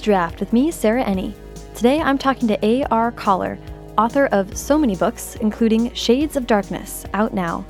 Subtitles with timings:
[0.00, 1.34] Draft with me, Sarah Enni.
[1.74, 3.12] Today I'm talking to A.R.
[3.12, 3.58] Kahler,
[3.98, 7.64] author of so many books, including Shades of Darkness, out now.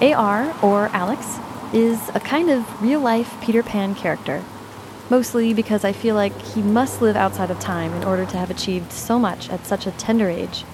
[0.00, 1.38] AR, or Alex,
[1.72, 4.42] is a kind of real life Peter Pan character.
[5.10, 8.50] Mostly because I feel like he must live outside of time in order to have
[8.50, 10.64] achieved so much at such a tender age.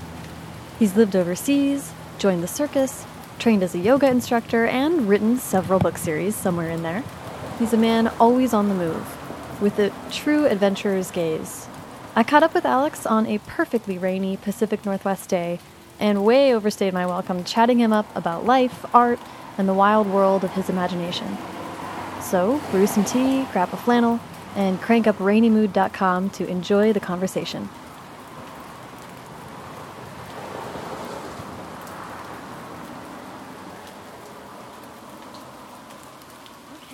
[0.78, 3.04] He's lived overseas, joined the circus,
[3.42, 7.02] trained as a yoga instructor, and written several book series somewhere in there.
[7.59, 11.66] He's a man always on the move, with a true adventurer's gaze.
[12.14, 15.59] I caught up with Alex on a perfectly rainy Pacific Northwest day
[15.98, 19.19] and way overstayed my welcome chatting him up about life, art,
[19.59, 21.36] and the wild world of his imagination.
[22.20, 24.20] So, brew some tea, grab a flannel,
[24.55, 27.69] and crank up rainymood.com to enjoy the conversation.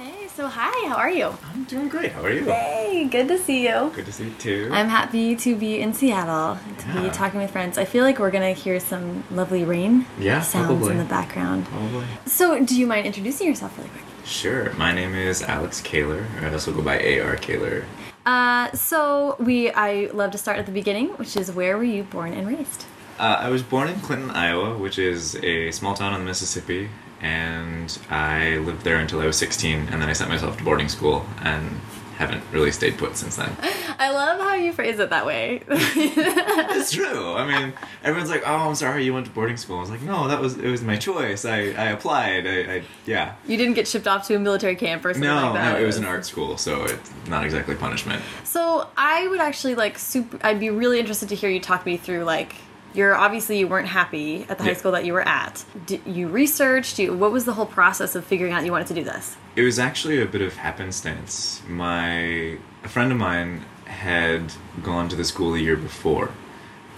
[0.01, 1.35] Okay, so hi, how are you?
[1.53, 2.13] I'm doing great.
[2.13, 2.45] How are you?
[2.45, 3.93] Hey, good to see you.
[3.95, 4.71] Good to see you too.
[4.73, 7.77] I'm happy to be in Seattle to be talking with friends.
[7.79, 10.93] I feel like we're gonna hear some lovely rain Yeah, sounds probably.
[10.93, 11.67] in the background.
[11.67, 12.05] Probably.
[12.27, 14.05] So, do you mind introducing yourself really quick?
[14.25, 14.73] Sure.
[14.75, 16.25] My name is Alex Kahler.
[16.43, 17.85] I also go by AR Kahler.
[18.27, 22.03] Uh, so we I love to start at the beginning, which is where were you
[22.03, 22.85] born and raised?
[23.19, 26.89] Uh, I was born in Clinton, Iowa, which is a small town on the Mississippi,
[27.21, 30.89] and I lived there until I was 16, and then I sent myself to boarding
[30.89, 31.81] school and
[32.17, 33.57] haven't really stayed put since then.
[34.01, 35.63] I love how you phrase it that way.
[35.69, 37.35] it's true.
[37.35, 40.03] I mean, everyone's like, "Oh, I'm sorry, you went to boarding school." I was like,
[40.03, 41.45] "No, that was it was my choice.
[41.45, 42.47] I, I applied.
[42.47, 45.37] I, I yeah." you didn't get shipped off to a military camp or something No,
[45.51, 45.73] like that.
[45.75, 48.21] no, it was an art school, so it's not exactly punishment.
[48.45, 50.39] So I would actually like super.
[50.43, 52.55] I'd be really interested to hear you talk me through like.
[52.99, 55.65] You're obviously you weren't happy at the high school that you were at.
[55.87, 56.99] Did you researched?
[56.99, 59.37] You, what was the whole process of figuring out you wanted to do this?
[59.55, 61.63] It was actually a bit of happenstance.
[61.69, 66.33] My a friend of mine had gone to the school the year before,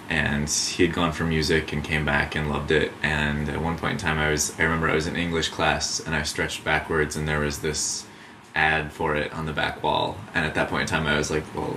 [0.09, 2.93] and he had gone for music and came back and loved it.
[3.03, 6.00] And at one point in time, I was I remember I was in English class
[6.00, 8.06] and I stretched backwards and there was this
[8.55, 10.16] ad for it on the back wall.
[10.34, 11.77] And at that point in time, I was like, well,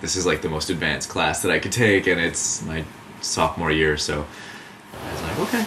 [0.00, 2.84] this is like the most advanced class that I could take, and it's my
[3.22, 4.26] sophomore year, so
[4.92, 5.66] I was like, okay.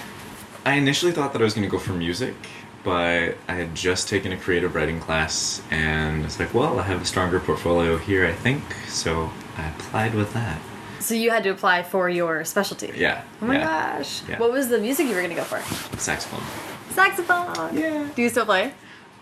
[0.66, 2.36] I initially thought that I was going to go for music,
[2.84, 7.02] but I had just taken a creative writing class, and it's like, well, I have
[7.02, 10.60] a stronger portfolio here, I think, so I applied with that.
[11.00, 12.92] So you had to apply for your specialty.
[12.96, 13.24] Yeah.
[13.42, 13.98] Oh my yeah.
[13.98, 14.24] gosh.
[14.28, 14.40] Yeah.
[14.40, 15.62] What was the music you were gonna go for?
[16.00, 16.42] Saxophone.
[16.90, 17.78] Saxophone.
[17.78, 18.08] Yeah.
[18.16, 18.74] Do you still play?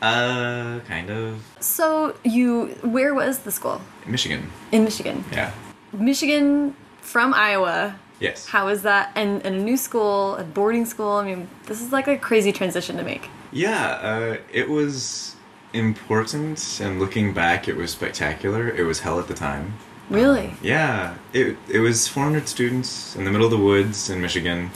[0.01, 1.43] Uh, kind of.
[1.59, 3.81] So you, where was the school?
[4.05, 4.49] Michigan.
[4.71, 5.25] In Michigan.
[5.31, 5.51] Yeah.
[5.91, 7.99] Michigan from Iowa.
[8.23, 8.47] Yes.
[8.47, 9.11] How is that?
[9.15, 11.11] And, and a new school, a boarding school.
[11.11, 13.29] I mean, this is like a crazy transition to make.
[13.51, 15.35] Yeah, uh, it was
[15.73, 18.69] important, and looking back, it was spectacular.
[18.69, 19.73] It was hell at the time.
[20.09, 20.53] Really?
[20.61, 24.71] Yeah, it it was 400 students in the middle of the woods in Michigan.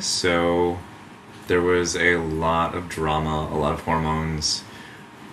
[0.00, 0.78] So
[1.46, 4.64] there was a lot of drama, a lot of hormones,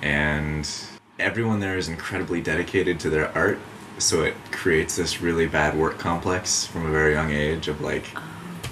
[0.01, 0.69] and
[1.17, 3.59] everyone there is incredibly dedicated to their art.
[3.97, 8.05] So it creates this really bad work complex from a very young age of like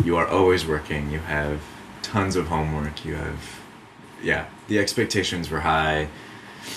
[0.04, 1.62] you are always working, you have
[2.02, 3.40] tons of homework, you have
[4.22, 6.08] yeah, the expectations were high.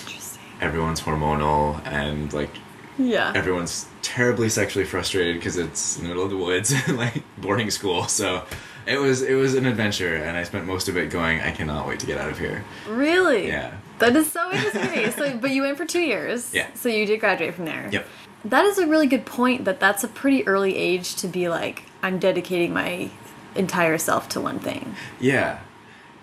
[0.05, 0.43] Interesting.
[0.61, 2.49] Everyone's hormonal and like
[2.97, 3.31] Yeah.
[3.35, 8.07] everyone's terribly sexually frustrated because it's in the middle of the woods like boarding school
[8.07, 8.43] so
[8.85, 11.85] it was it was an adventure and i spent most of it going i cannot
[11.85, 13.47] wait to get out of here Really?
[13.49, 15.11] yeah That is so interesting.
[15.11, 16.53] so, but you went for two years.
[16.53, 16.67] Yeah.
[16.75, 17.89] So you did graduate from there.
[17.91, 18.07] yep
[18.49, 19.65] That is a really good point.
[19.65, 23.09] That that's a pretty early age to be like, I'm dedicating my
[23.55, 24.95] entire self to one thing.
[25.19, 25.59] yeah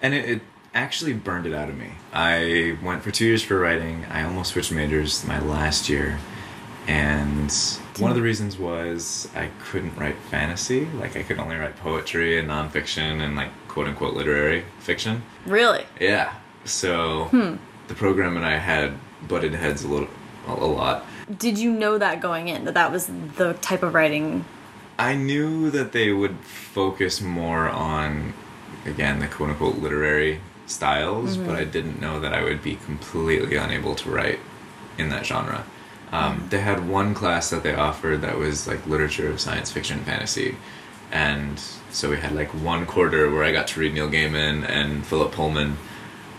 [0.00, 3.58] and it, it actually burned it out of me i went for two years for
[3.58, 6.18] writing i almost switched majors my last year
[6.86, 7.50] and
[7.98, 12.38] one of the reasons was i couldn't write fantasy like i could only write poetry
[12.38, 15.84] and nonfiction and like quote unquote literary fiction Really?
[16.00, 16.34] Yeah.
[16.64, 17.56] So hmm.
[17.88, 18.94] the program and I had
[19.28, 20.08] butted heads a little,
[20.46, 21.04] a lot.
[21.38, 24.44] Did you know that going in that that was the type of writing?
[24.98, 28.34] I knew that they would focus more on,
[28.84, 33.56] again, the quote unquote literary styles, but I didn't know that I would be completely
[33.56, 34.38] unable to write
[34.98, 35.64] in that genre.
[36.12, 39.98] Um, They had one class that they offered that was like literature of science fiction
[39.98, 40.56] and fantasy.
[41.10, 41.60] And
[41.90, 45.32] so we had like one quarter where I got to read Neil Gaiman and Philip
[45.32, 45.76] Pullman.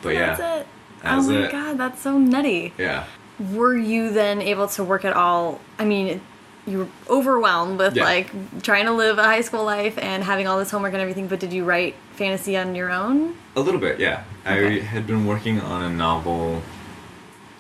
[0.02, 0.36] But yeah.
[0.36, 0.68] That's it.
[1.04, 1.52] that was oh my it.
[1.52, 2.74] god, that's so nutty.
[2.78, 3.06] Yeah.
[3.40, 5.60] Were you then able to work at all?
[5.78, 6.22] I mean,
[6.66, 8.04] you were overwhelmed with Yeah.
[8.06, 11.28] like trying to live a high school life and having all this homework and everything.
[11.28, 13.36] But did you write fantasy on your own?
[13.56, 14.24] A little bit, yeah.
[14.48, 14.80] Okay.
[14.80, 16.62] I had been working on a novel,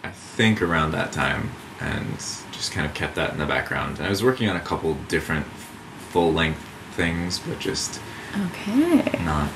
[0.04, 2.18] I think around that time, and
[2.52, 3.98] just kind of kept that in the background.
[3.98, 5.46] And I was working on a couple different
[6.10, 8.00] full length things, but just
[8.48, 9.04] Okay.
[9.24, 9.50] not.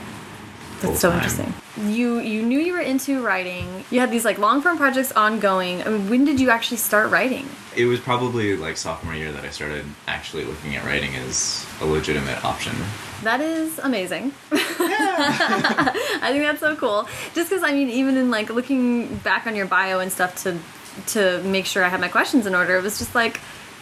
[0.81, 1.53] That's so interesting.
[1.77, 3.83] You you knew you were into writing.
[3.91, 5.81] You had these like long form projects ongoing.
[5.83, 7.47] I mean, when did you actually start writing?
[7.75, 11.85] It was probably like sophomore year that I started actually looking at writing as a
[11.85, 12.75] legitimate option.
[13.23, 14.33] That is amazing.
[14.51, 17.07] I think that's so cool.
[17.33, 20.57] Just because I mean, even in like looking back on your bio and stuff to
[21.07, 23.39] to make sure I had my questions in order, it was just like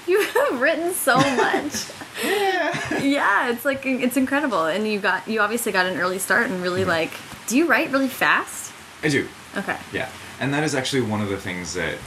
[0.12, 1.92] you have written so much.
[2.24, 6.50] yeah, yeah, it's like it's incredible, and you got you obviously got an early start
[6.50, 6.90] and really mm-hmm.
[6.90, 7.12] like.
[7.48, 8.74] Do you write really fast?
[9.04, 9.28] I do.
[9.56, 9.78] Okay.
[9.94, 10.10] Yeah,
[10.40, 11.98] and that is actually one of the things that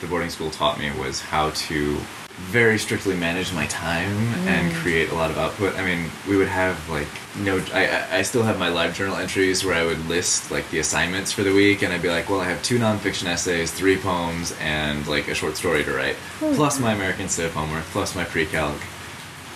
[0.00, 1.98] the boarding school taught me was how to
[2.36, 4.16] very strictly manage my time
[4.48, 4.74] and mm.
[4.76, 5.76] create a lot of output.
[5.76, 7.06] I mean, we would have like
[7.38, 7.62] no.
[7.72, 11.32] I I- still have my live journal entries where I would list like the assignments
[11.32, 14.54] for the week, and I'd be like, well, I have two nonfiction essays, three poems,
[14.60, 18.24] and like a short story to write, oh, plus my American Civ homework, plus my
[18.24, 18.76] pre-calc,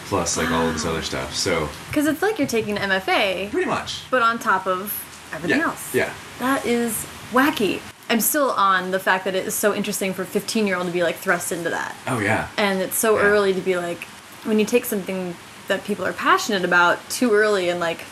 [0.07, 1.35] plus like all of this other stuff.
[1.35, 4.03] So Because it's like you're taking an MFA, pretty much.
[4.11, 4.93] but on top of
[5.33, 5.67] everything Yeah.
[5.67, 5.95] else.
[5.95, 6.13] Yeah.
[6.39, 7.81] That is wacky.
[8.09, 10.87] I'm still on the fact that it is so interesting for a 15 year old
[10.87, 11.95] to be like thrust into that.
[12.07, 12.49] Oh yeah.
[12.57, 13.25] And it's so Yeah.
[13.25, 14.05] early to be like,
[14.45, 15.35] when you take something
[15.69, 18.05] that people are passionate about too early and like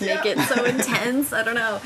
[0.00, 0.32] make Yeah.
[0.32, 1.32] it so intense.
[1.32, 1.80] I don't know.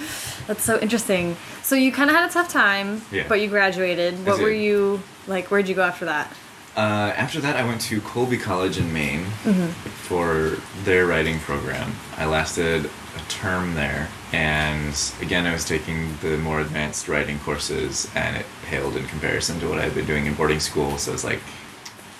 [0.47, 1.37] That's so interesting.
[1.63, 3.25] So you kind of had a tough time, Yeah.
[3.29, 4.25] but you graduated.
[4.25, 5.51] What were you like?
[5.51, 6.33] Where'd you go after that?
[6.77, 9.67] Uh, after that, I went to Colby College in Maine Mm-hmm.
[10.07, 11.95] for their writing program.
[12.17, 18.11] I lasted a term there, and again, I was taking the more advanced writing courses,
[18.15, 20.99] and it paled in comparison to what I had been doing in boarding school.
[20.99, 21.41] So I was like,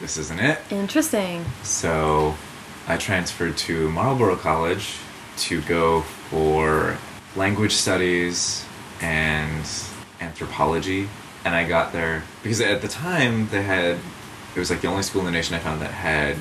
[0.01, 1.45] "This isn't it." Interesting.
[1.63, 2.37] So
[2.87, 4.97] I transferred to Marlboro College
[5.39, 6.97] to go for
[7.35, 8.65] language studies
[9.01, 9.65] and
[10.21, 11.09] anthropology.
[11.45, 13.99] And I got there because at the time they had,
[14.55, 16.37] it was like the only school in the nation I found that had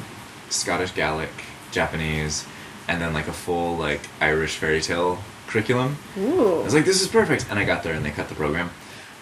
[0.50, 1.32] Scottish Gaelic,
[1.72, 2.46] Japanese,
[2.88, 5.20] and then like a full like Irish fairy tale
[5.60, 5.98] curriculum.
[6.18, 6.60] Ooh.
[6.60, 7.46] I was like, this is perfect.
[7.50, 8.70] And I got there and they cut the program.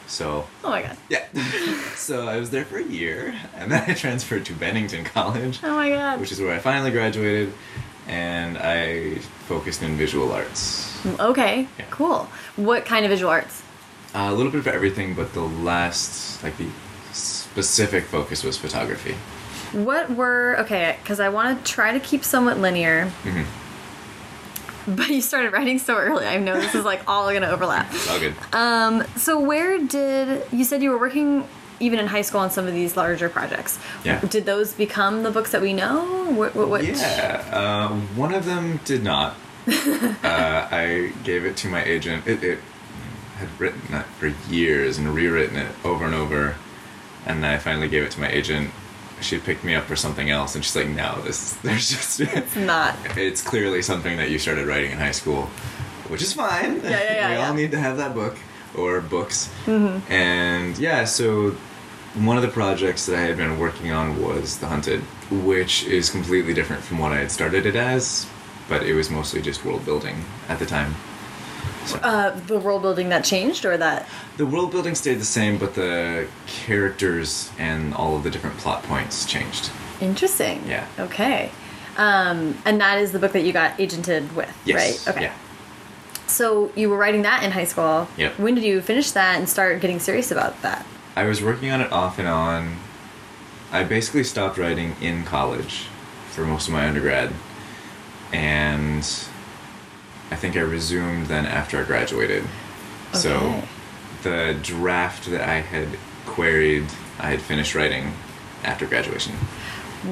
[0.07, 0.97] So oh my god.
[1.09, 1.25] yeah.
[1.95, 5.75] so I was there for a year, and then I transferred to Bennington College, Oh
[5.75, 6.19] my god.
[6.19, 7.53] which is where I finally graduated,
[8.07, 9.15] and I
[9.47, 10.91] focused in visual arts.
[11.19, 11.67] Okay.
[11.79, 11.85] Yeah.
[11.89, 12.27] Cool.
[12.57, 13.61] What kind of visual arts?
[14.13, 16.67] Uh, a little bit of everything, but the last, like the
[17.13, 19.15] specific focus was photography.
[19.71, 20.97] What were okay?
[21.01, 23.09] Because I want to try to keep somewhat linear.
[23.23, 23.45] Mhm.
[24.95, 26.25] But you started writing so early.
[26.25, 27.87] I know this is like all gonna overlap.
[27.91, 28.35] It's all good.
[28.51, 31.47] Um, so where did you said you were working
[31.79, 33.79] even in high school on some of these larger projects?
[34.03, 34.19] Yeah.
[34.19, 36.31] Did those become the books that we know?
[36.33, 36.55] What?
[36.55, 39.35] what, what Yeah, uh, one of them did not.
[39.67, 42.27] uh, I gave it to my agent.
[42.27, 42.59] It, it
[43.37, 46.55] had written it for years and rewritten it over and over,
[47.25, 48.71] and I finally gave it to my agent.
[49.23, 52.55] She picked me up for something else, and she's like, "No, this there's just It's
[52.55, 52.95] not.
[53.17, 55.43] it's clearly something that you started writing in high school,
[56.09, 56.75] which is fine.
[56.83, 57.47] Yeah, yeah, yeah, we yeah.
[57.47, 58.37] all need to have that book
[58.77, 59.49] or books.
[59.65, 60.11] Mm-hmm.
[60.11, 61.51] And yeah, so
[62.15, 66.09] one of the projects that I had been working on was The Hunted, which is
[66.09, 68.27] completely different from what I had started it as,
[68.69, 70.95] but it was mostly just world building at the time.
[72.01, 74.07] Uh, the world building that changed, or that?
[74.37, 78.81] the world building stayed the same, but the characters and all of the different plot
[78.83, 79.69] points changed.
[80.01, 80.63] Interesting.
[80.67, 80.87] Yeah.
[80.99, 81.51] Okay.
[81.97, 85.05] Um, and that is the book that you got agented with, Yes.
[85.07, 85.15] right?
[85.15, 85.25] Okay.
[85.25, 85.33] Yeah.
[86.25, 88.07] So you were writing that in high school.
[88.17, 88.39] Yep.
[88.39, 90.85] When did you finish that and start getting serious about that?
[91.15, 92.77] I was working on it off and on.
[93.71, 95.85] I basically stopped writing in college
[96.31, 97.31] for most of my undergrad.
[98.31, 99.05] And
[100.33, 102.43] I think I resumed then after I graduated.
[103.13, 103.61] So
[104.23, 105.87] the draft that I had
[106.25, 106.85] queried,
[107.19, 108.13] I had finished writing
[108.63, 109.33] after graduation.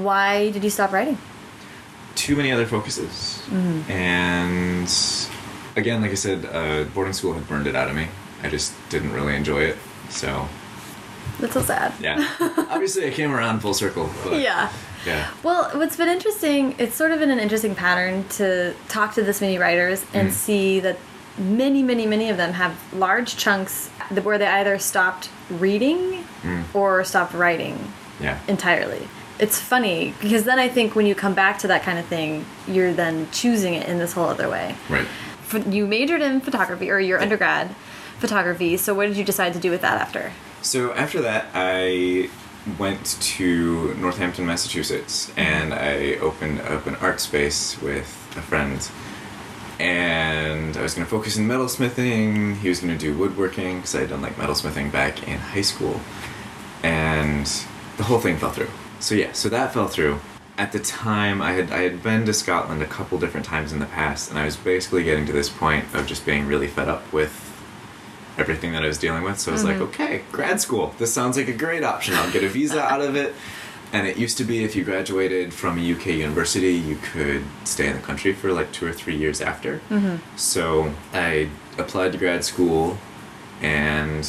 [0.04, 1.18] Why did you stop writing?
[2.14, 3.42] Too many other focuses.
[3.90, 4.88] And
[5.76, 8.08] again, like I said, uh, boarding school had burned it out of me.
[8.44, 9.78] I just didn't really enjoy it.
[10.10, 10.48] So,
[11.40, 11.94] That's so sad.
[12.00, 12.30] yeah.
[12.70, 14.08] Obviously, I came around full circle.
[14.24, 14.72] But Yeah.
[15.06, 15.28] Yeah.
[15.44, 19.42] Well, what's been interesting, it's sort of been an interesting pattern to talk to this
[19.42, 20.34] many writers and Mm.
[20.34, 20.98] see that
[21.38, 23.88] many, many, many of them have large chunks
[24.24, 26.64] where they either stopped reading Mm.
[26.74, 28.38] or stopped writing Yeah.
[28.48, 29.08] entirely.
[29.40, 32.46] It's funny because then I think when you come back to that kind of thing,
[32.68, 34.76] you're then choosing it in this whole other way.
[34.90, 35.08] Right.
[35.68, 37.74] You majored in photography or your undergrad
[38.20, 40.32] photography, so what did you decide to do with that after?
[40.62, 42.30] So after that, I
[42.78, 48.90] went to Northampton, Massachusetts, and I opened up an art space with a friend.
[49.80, 52.58] And I was going to focus in metalsmithing.
[52.58, 55.62] He was going to do woodworking because I had done like metalsmithing back in high
[55.62, 56.00] school.
[56.84, 57.48] And
[57.98, 58.70] the whole thing fell through.
[59.00, 60.20] So yeah, so that fell through.
[60.58, 63.80] At the time, I had I had been to Scotland a couple different times in
[63.80, 66.88] the past, and I was basically getting to this point of just being really fed
[66.88, 67.51] up with
[68.38, 69.40] everything that I was dealing with.
[69.40, 69.84] So I was like, mm-hmm.
[69.84, 70.94] okay, grad school.
[70.98, 72.16] This sounds like a great option.
[72.16, 73.34] I'll get a visa out of it.
[73.94, 77.88] And it used to be if you graduated from a UK university, you could stay
[77.88, 79.82] in the country for like two or three years after.
[79.90, 80.16] Mm-hmm.
[80.38, 82.98] So I applied to grad school
[83.62, 84.28] and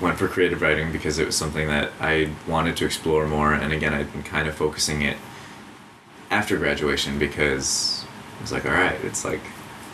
[0.00, 3.52] went for creative writing because it was something that I wanted to explore more.
[3.52, 5.16] And again, I'd been kind of focusing it
[6.30, 8.04] after graduation because
[8.38, 9.40] I was like, all right, it's like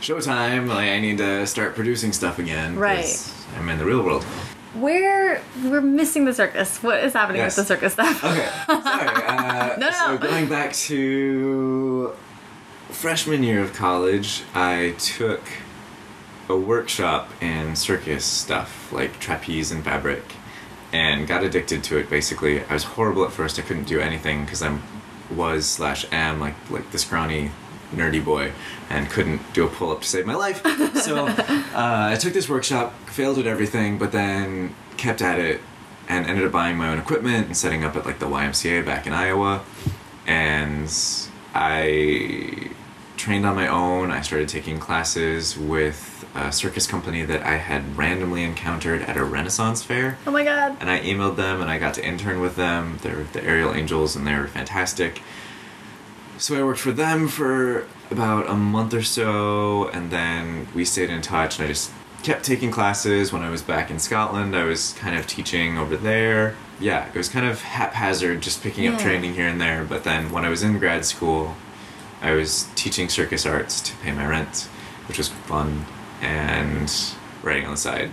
[0.00, 0.68] showtime.
[0.68, 2.76] Like I need to start producing stuff again.
[2.76, 3.32] Right.
[3.56, 4.24] I'm in the real world.
[4.74, 6.82] Where we're missing the circus.
[6.82, 7.56] What is happening Yes.
[7.56, 8.22] with the circus stuff?
[8.24, 8.48] Okay,
[8.82, 9.08] sorry.
[9.26, 9.92] Uh, No, no.
[9.92, 12.12] So going back to
[12.90, 15.40] freshman year of college, I took
[16.48, 20.22] a workshop in circus stuff, like trapeze and fabric,
[20.92, 22.08] and got addicted to it.
[22.10, 23.58] Basically, I was horrible at first.
[23.58, 24.82] I couldn't do anything because I'm
[25.34, 27.50] was slash am like like the scrawny
[27.94, 28.52] nerdy boy
[28.88, 30.62] and couldn't do a pull up to save my life.
[31.00, 35.60] So uh, I took this workshop, failed at everything, but then kept at it
[36.08, 39.06] and ended up buying my own equipment and setting up at like the YMCA back
[39.06, 39.64] in Iowa.
[40.26, 40.92] And
[41.54, 42.70] I
[43.16, 44.10] trained on my own.
[44.10, 49.24] I started taking classes with a circus company that I had randomly encountered at a
[49.24, 50.18] Renaissance fair.
[50.26, 50.76] Oh my god.
[50.80, 52.98] And I emailed them and I got to intern with them.
[53.02, 55.22] They're the Aerial Angels and they were fantastic.
[56.40, 61.10] So I worked for them for about a month or so and then we stayed
[61.10, 61.92] in touch and I just
[62.22, 63.30] kept taking classes.
[63.30, 66.56] When I was back in Scotland, I was kind of teaching over there.
[66.80, 69.84] Yeah, it was kind of haphazard, just picking up training here and there.
[69.84, 71.56] But then when I was in grad school,
[72.22, 74.62] I was teaching circus arts to pay my rent,
[75.08, 75.84] which was fun,
[76.22, 76.90] and
[77.42, 78.10] writing on the side.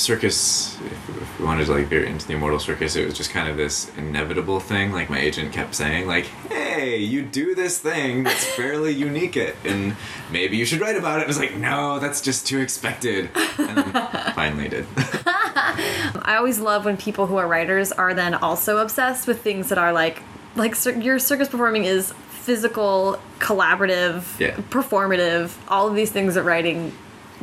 [0.00, 3.30] Circus, if, if we wanted to like veer into the immortal circus, it was just
[3.30, 4.92] kind of this inevitable thing.
[4.92, 9.56] Like my agent kept saying, like, "Hey, you do this thing that's fairly unique, it,
[9.64, 9.94] and
[10.32, 13.76] maybe you should write about it." I was like, "No, that's just too expected," and
[13.76, 13.92] then
[14.34, 14.86] finally did.
[14.96, 19.78] I always love when people who are writers are then also obsessed with things that
[19.78, 20.22] are like
[20.56, 24.56] like your circus performing is physical, collaborative, Yeah.
[24.70, 26.92] performative, all of these things that writing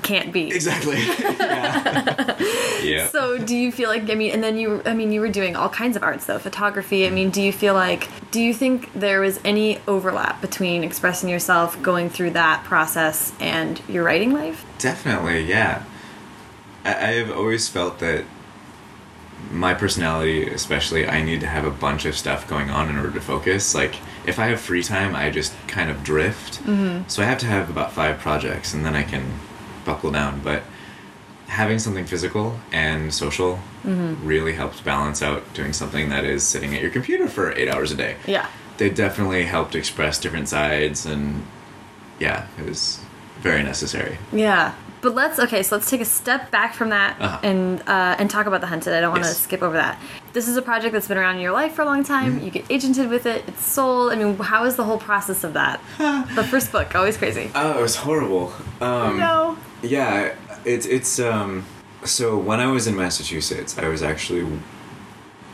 [0.04, 0.48] can't be.
[0.48, 0.96] exactly.
[1.20, 2.42] yeah.
[2.84, 3.08] yeah.
[3.08, 5.56] So do you feel like I mean and then you I mean you were doing
[5.56, 7.08] all kinds of arts though, photography.
[7.08, 11.30] I mean, do you feel like do you think there was any overlap between expressing
[11.30, 14.66] yourself going through that process and your writing life?
[14.78, 15.84] Definitely, yeah.
[16.84, 18.26] I, I have always felt that
[19.52, 23.12] my personality, especially, I need to have a bunch of stuff going on in order
[23.12, 23.74] to focus.
[23.74, 26.62] Like, if I have free time, I just kind of drift.
[26.64, 27.08] Mm-hmm.
[27.08, 29.40] So I have to have about five projects, and then I can
[29.88, 30.42] buckle down.
[30.44, 30.62] But
[31.48, 33.54] having something physical and social
[33.84, 34.28] mm-hmm.
[34.28, 37.90] really helped balance out doing something that is sitting at your computer for eight hours
[37.92, 38.46] a day Yeah.
[38.78, 41.46] they definitely helped express different sides and
[42.20, 43.00] yeah it was
[43.40, 44.74] very necessary Yeah.
[45.02, 47.40] But let's okay, so let's take a step back from that Uh-huh.
[47.44, 48.94] and uh, and talk about the hunted.
[48.94, 49.40] I don't want to Yes.
[49.40, 50.00] skip over that.
[50.34, 52.36] This is a project that's been around in your life for a long time.
[52.38, 52.46] Mm-hmm.
[52.46, 53.44] You get agented with it.
[53.48, 54.12] It's sold.
[54.12, 55.80] I mean, how is the whole process of that?
[56.36, 57.50] the first book, always crazy.
[57.56, 58.52] oh it was horrible
[58.82, 59.58] um no.
[59.82, 60.34] yeah
[60.66, 61.66] it's it's um
[62.04, 64.46] so when i was in massachusetts i was actually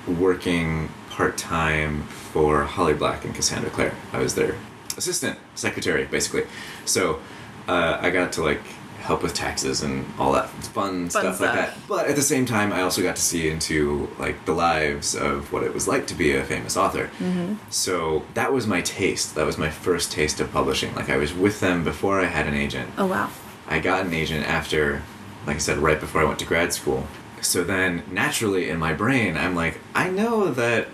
[0.07, 4.55] working part-time for holly black and cassandra clare i was their
[4.97, 6.43] assistant secretary basically
[6.85, 7.19] so
[7.67, 8.61] uh, i got to like
[9.03, 11.77] help with taxes and all that fun, stuff, like that.
[11.89, 15.51] but at the same time i also got to see into like the lives of
[15.51, 17.05] what it was like to be a famous author.
[17.19, 17.55] Mm-hmm.
[17.69, 19.35] So that was my taste.
[19.35, 20.95] That was my first taste of publishing.
[20.95, 22.89] Like i was with them before i had an agent.
[22.97, 23.29] Oh wow.
[23.67, 25.01] I got an agent after,
[25.45, 27.07] like I said, right before I went to grad school.
[27.41, 30.87] So then, naturally, in my brain, I'm like, I know that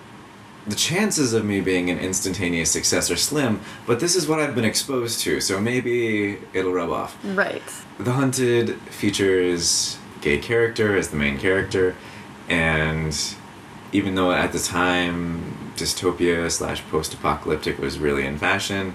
[0.70, 4.56] the chances of me being an instantaneous success are slim, but this is what I've
[4.56, 7.18] been exposed to, so maybe it'll rub off.
[7.24, 7.64] Right.
[7.98, 11.96] The Hunted features gay character as the main character,
[12.48, 13.18] and
[13.92, 18.94] even though at the time dystopia slash post apocalyptic was really in fashion,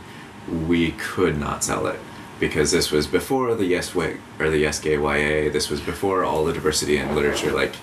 [0.48, 1.98] we could not sell it
[2.38, 5.50] because this was before the yes way or the yes gay YA.
[5.50, 7.52] This was before all the diversity in literature.
[7.52, 7.74] Like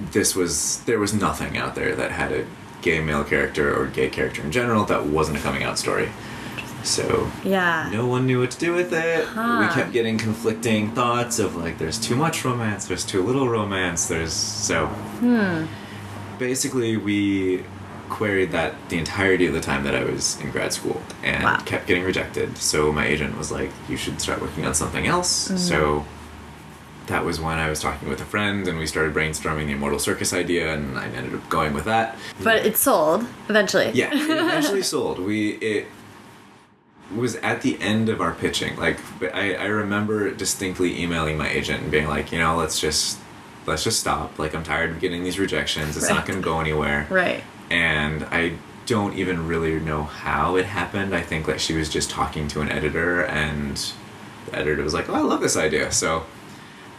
[0.00, 2.44] this was there was nothing out there that had a
[2.82, 6.08] gay male character or gay character in general that wasn't a coming out story.
[6.84, 7.88] So Yeah.
[7.92, 9.24] no one knew what to do with it.
[9.26, 9.66] Huh.
[9.68, 14.06] We kept getting conflicting thoughts of like, there's too much romance, there's too little romance,
[14.06, 14.86] there's so.
[14.86, 15.64] Hmm.
[16.38, 17.64] basically we
[18.08, 21.58] queried that the entirety of the time that I was in grad school and Wow.
[21.64, 22.56] kept getting rejected.
[22.58, 25.56] So my agent was like, "You should start working on something else." Mm-hmm.
[25.58, 26.04] So
[27.08, 29.98] that was when I was talking with a friend and we started brainstorming the Immortal
[29.98, 32.16] Circus idea, and I ended up going with that.
[32.42, 33.90] But it sold eventually.
[33.90, 35.18] Yeah, it eventually sold.
[35.18, 35.86] We it
[37.14, 38.76] was at the end of our pitching.
[38.76, 38.98] Like
[39.34, 43.18] I, I remember distinctly emailing my agent and being like, you know, let's just
[43.66, 44.38] let's just stop.
[44.38, 45.96] Like I'm tired of getting these rejections.
[45.96, 47.06] It's not going to go anywhere.
[47.10, 47.42] Right.
[47.70, 48.54] And I
[48.86, 51.14] don't even really know how it happened.
[51.14, 53.76] I think like she was just talking to an editor and
[54.46, 56.24] the editor was like, "Oh, I love this idea." So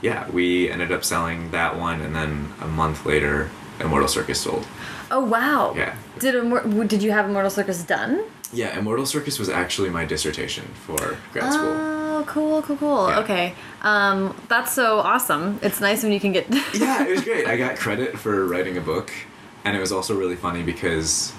[0.02, 4.66] yeah, we ended up selling that one and then a month later Immortal Circus sold.
[5.12, 5.74] Oh wow.
[5.76, 5.96] Yeah.
[6.20, 8.24] Did Immor- did you have Immortal Circus done?
[8.52, 11.70] Yeah, Immortal Circus was actually my dissertation for grad school.
[11.70, 13.10] Oh, cool, cool, cool.
[13.10, 13.20] Yeah.
[13.20, 13.56] Okay.
[13.82, 15.60] Um, that's so awesome.
[15.62, 16.48] It's nice when you can get.
[16.74, 17.48] yeah, it was great.
[17.48, 19.12] I got credit for writing a book,
[19.64, 21.32] and it was also really funny because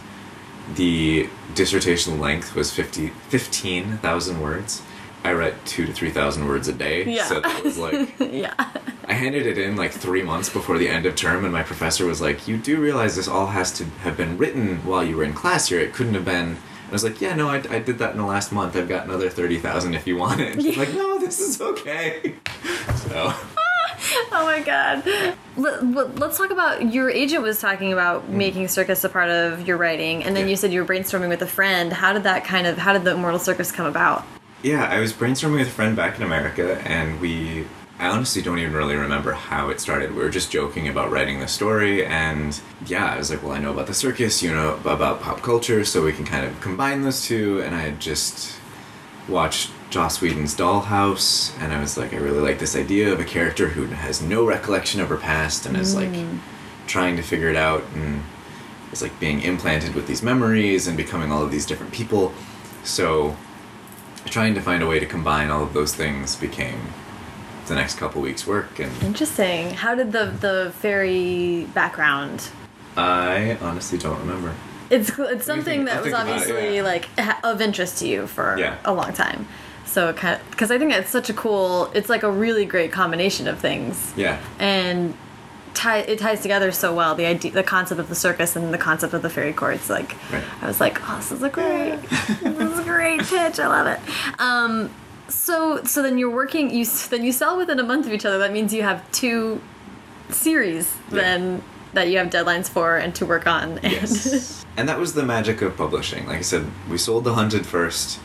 [0.77, 4.83] the dissertation length was 50 15,000 words.
[5.25, 7.05] I write two to 3,000 words a day.
[7.05, 7.25] Yeah.
[7.27, 8.55] So that was like, yeah.
[9.07, 12.07] I handed it in like three months before the end of term, and my professor
[12.07, 15.25] was like, You do realize this all has to have been written while you were
[15.25, 15.81] in class here.
[15.81, 16.49] It couldn't have been.
[16.51, 16.57] And
[16.89, 18.77] I was like, Yeah, no, I, I did that in the last month.
[18.77, 20.53] I've got another 30,000 if you want it.
[20.55, 22.35] And she's like, No, this is okay.
[23.09, 23.35] So.
[24.33, 25.05] Oh my god.
[25.59, 29.77] Let, let's talk about your agent was talking about making circus a part of your
[29.77, 30.47] writing, and then Mm.
[30.47, 30.51] Yeah.
[30.51, 31.93] you said you were brainstorming with a friend.
[31.93, 32.79] How did that kind of?
[32.79, 34.25] How did the Immortal Circus come about?
[34.63, 37.67] Yeah, I was brainstorming with a friend back in America, and we.
[37.99, 40.15] I honestly don't even really remember how it started.
[40.15, 43.59] We were just joking about writing the story, and yeah, I was like, well, I
[43.59, 47.03] know about the circus, you know about pop culture, so we can kind of combine
[47.03, 47.61] those two.
[47.61, 48.59] And I had just
[49.29, 53.25] watched Joss Whedon's Dollhouse, and I was like, I really like this idea of a
[53.25, 56.39] character who has no recollection of her past and is like mm.
[56.87, 58.23] trying to figure it out, and
[58.93, 62.33] is like being implanted with these memories and becoming all of these different people.
[62.83, 63.37] So
[64.27, 66.81] trying to find a way to combine all of those things became
[67.67, 69.71] the next couple weeks work and Interesting.
[69.75, 72.49] How did the the fairy background?
[72.97, 74.53] i honestly don't remember
[74.91, 75.89] It's it's something think?
[75.89, 76.83] that I'll was about it, obviously yeah.
[76.83, 77.09] like
[77.45, 78.77] of interest to you for Yeah.
[78.85, 79.47] a long time.
[79.87, 81.91] So kind of because I think it's such a cool.
[81.95, 84.13] It's like a really great combination of things.
[84.17, 85.15] yeah and
[85.73, 88.79] tie it ties together so well the idea the concept of the circus and the
[88.79, 90.43] concept of the fairy courts like Right.
[90.61, 93.59] i was like oh this is a great this is a great pitch.
[93.61, 94.01] I love it.
[94.41, 94.91] Um
[95.29, 98.39] so so then you're working you then you sell within a month of each other.
[98.39, 99.61] That means you have two
[100.31, 101.17] series Yeah.
[101.21, 103.79] then that you have deadlines for and to work on.
[103.79, 104.65] And yes.
[104.77, 106.27] And that was the magic of publishing.
[106.27, 108.19] Like i said we sold the hunted first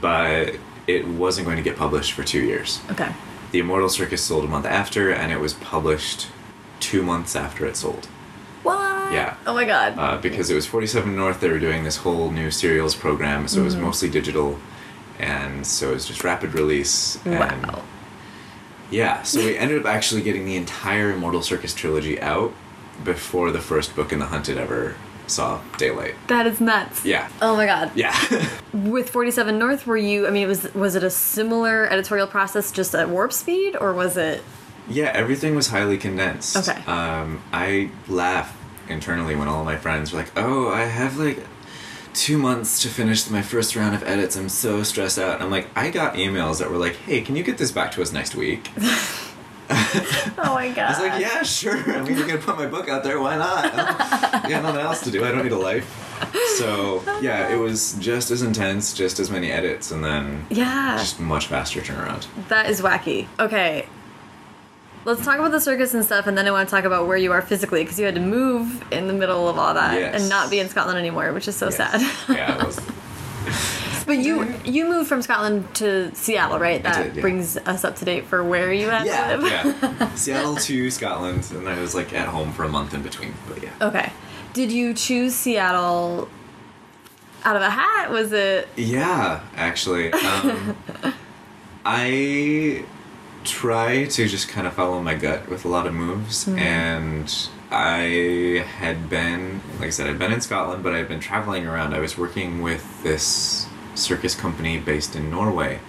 [0.00, 0.56] but
[0.86, 2.80] it wasn't going to get published for two years.
[2.90, 3.12] Okay.
[3.52, 6.26] The immortal circus sold a month after and it was published
[6.80, 8.08] two months after it sold
[9.10, 9.36] Yeah.
[9.46, 11.40] oh my god uh, because it was 47 North.
[11.40, 14.58] They were doing this whole new serials program, so it was mostly digital,
[15.18, 17.18] and so it was just rapid release.
[17.26, 17.82] And wow
[18.90, 22.52] Yeah, so we ended up actually getting the entire Immortal Circus trilogy out
[23.04, 24.94] before the first book in the Hunted ever
[25.26, 26.14] saw daylight.
[26.28, 27.28] that is nuts Yeah.
[27.40, 28.14] oh my god Yeah.
[28.74, 32.94] with 47 north were you i mean was was it a similar editorial process just
[32.94, 34.42] at warp speed or was it
[34.88, 36.56] yeah, everything was highly condensed.
[36.56, 36.76] Okay.
[36.86, 38.52] Um, I laugh
[38.92, 41.38] internally when all my friends were like, "Oh, I have like
[42.14, 44.36] two months to finish my first round of edits.
[44.36, 47.34] I'm so stressed out." And I'm like, I got emails that were like, "Hey, can
[47.36, 48.70] you get this back to us next week?"
[50.38, 51.76] oh my god I was like, "Yeah, sure.
[51.76, 53.18] I mean, you're gonna put my book out there.
[53.20, 53.64] Why not?
[53.64, 55.24] I got nothing else to do.
[55.24, 55.98] I don't need a life."
[56.56, 61.18] So yeah, it was just as intense, just as many edits, and then yeah just
[61.18, 62.26] much faster turnaround.
[62.48, 63.86] that is wacky okay
[65.04, 67.16] let's talk about the circus and stuff and then i want to talk about where
[67.16, 70.20] you are physically because you had to move in the middle of all that Yes.
[70.20, 71.76] and not be in scotland anymore which is so Yes.
[71.76, 72.80] sad yeah, it was.
[74.06, 77.20] but you you moved from scotland to seattle right that did, yeah.
[77.20, 80.14] brings us up to date for where you had to live yeah.
[80.14, 83.34] Seattle to Scotland, and I was like at home for a month in between.
[83.48, 83.70] But yeah.
[83.80, 84.12] okay
[84.52, 86.28] did you choose seattle
[87.44, 90.76] out of a hat was it Yeah, actually, um,
[91.84, 92.84] I
[93.44, 96.58] try to just kind of follow my gut with a lot of moves, mm-hmm.
[96.58, 101.66] and I had been, like I said, I'd been in Scotland, but I'd been traveling
[101.66, 101.94] around.
[101.94, 105.80] I was working with this circus company based in Norway,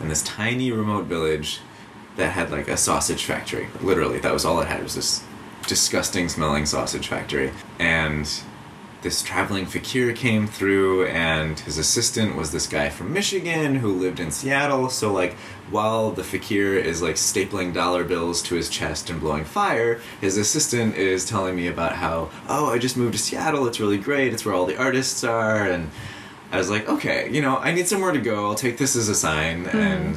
[0.00, 1.60] in this tiny remote village
[2.16, 3.68] that had like a sausage factory.
[3.82, 4.80] Literally, that was all it had.
[4.80, 5.24] It was this
[5.66, 8.28] disgusting smelling sausage factory, and
[9.06, 14.18] this traveling fakir came through, and his assistant was this guy from Michigan who lived
[14.18, 14.88] in Seattle.
[14.88, 15.34] So, like,
[15.70, 20.36] while the fakir is like stapling dollar bills to his chest and blowing fire, his
[20.36, 23.68] assistant is telling me about how, oh, I just moved to Seattle.
[23.68, 24.32] It's really great.
[24.32, 25.68] It's where all the artists are.
[25.68, 25.88] And
[26.50, 28.46] I was like, okay, you know, I need somewhere to go.
[28.46, 29.66] I'll take this as a sign.
[29.66, 29.78] Hmm.
[29.78, 30.14] And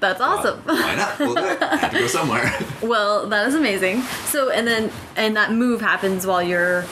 [0.00, 0.60] That's awesome.
[0.64, 1.20] why not?
[1.20, 1.38] We'll.
[1.38, 2.52] I have to go somewhere.
[2.82, 4.02] Well, that is amazing.
[4.26, 6.84] So, and then, and that move happens while you're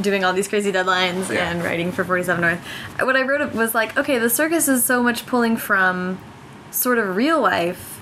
[0.00, 1.50] doing all these crazy deadlines Yeah.
[1.50, 2.60] and writing for 47 North.
[3.00, 6.18] What I wrote was like, okay, the circus is so much pulling from
[6.70, 8.00] sort of real life.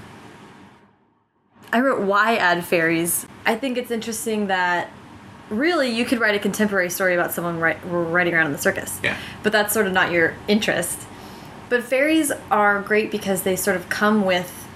[1.73, 3.27] I wrote, why add fairies?
[3.45, 4.91] I think it's interesting that
[5.51, 9.01] really you could write a contemporary story about someone ri riding around in the circus.
[9.03, 9.17] Yeah.
[9.43, 11.07] But that's sort of not your interest.
[11.69, 14.67] But fairies are great because they sort of come with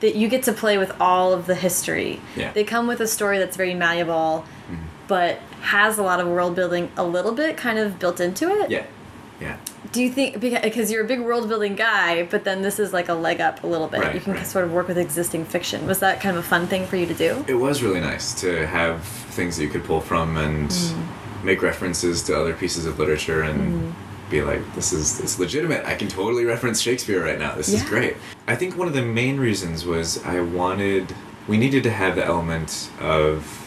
[0.00, 2.20] that you get to play with all of the history.
[2.36, 2.52] Yeah.
[2.52, 4.82] They come with a story that's very malleable, mm-hmm.
[5.12, 8.70] But has a lot of world building a little bit kind of built into it.
[8.70, 8.86] Yeah.
[9.42, 9.58] Yeah.
[9.92, 13.10] Do you think because you're a big world building guy, but then this is like
[13.10, 14.00] a leg up a little bit.
[14.00, 14.46] Right, you can right.
[14.46, 15.86] sort of work with existing fiction.
[15.86, 17.44] Was that kind of a fun thing for you to do?
[17.46, 21.44] It was really nice to have things that you could pull from and Mm.
[21.44, 23.92] make references to other pieces of literature and Mm.
[24.30, 25.84] be like, this is it's legitimate.
[25.84, 27.54] I can totally reference Shakespeare right now.
[27.54, 28.16] This is great.
[28.48, 31.14] I think one of the main reasons was I wanted
[31.48, 33.61] we needed to have the element of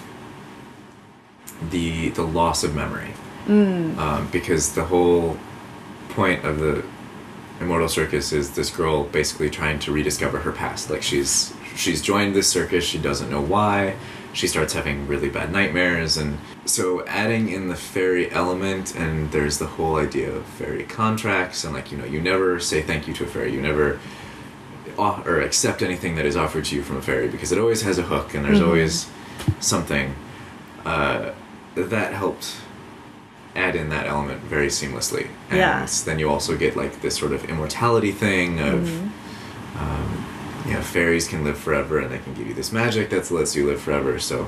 [1.70, 3.12] the the loss of memory.
[3.48, 3.96] Mm.
[4.00, 5.38] um, because the whole
[6.10, 6.84] point of the
[7.60, 10.90] immortal circus is this girl basically trying to rediscover her past.
[10.90, 13.96] Like she's she's joined this circus she doesn't know why.
[14.34, 19.60] She starts having really bad nightmares and so adding in the fairy element and there's
[19.60, 23.14] the whole idea of fairy contracts and like you know you never say thank you
[23.14, 23.54] to a fairy.
[23.54, 24.00] You never
[24.98, 27.98] or accept anything that is offered to you from a fairy because it always has
[27.98, 29.10] a hook and there's always
[29.60, 30.16] something.
[30.86, 31.32] Uh,
[31.76, 32.56] that helped
[33.56, 35.28] add in that element very seamlessly.
[35.50, 35.88] And Yeah.
[36.06, 38.90] then you also get like this sort of immortality thing of
[39.80, 40.26] um,
[40.66, 43.56] you know fairies can live forever and they can give you this magic that lets
[43.56, 44.20] you live forever.
[44.20, 44.48] So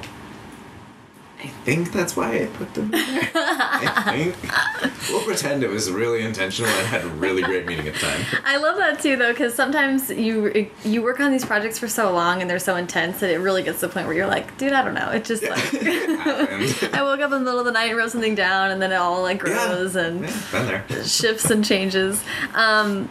[1.40, 3.04] I think that's why I put them there.
[3.36, 5.12] I think.
[5.12, 8.26] We'll pretend it was really intentional and had a really great meaning at the time.
[8.44, 12.12] I love that too, though, because sometimes you you work on these projects for so
[12.12, 14.58] long and they're so intense that it really gets to the point where you're like,
[14.58, 15.12] dude, I don't know.
[15.12, 16.94] It just like Happened.
[16.94, 18.92] I woke up in the middle of the night and wrote something down, and then
[18.92, 20.06] it all like grows yeah.
[20.06, 20.22] and
[20.54, 22.24] Yeah, shifts and changes.
[22.56, 23.10] Um,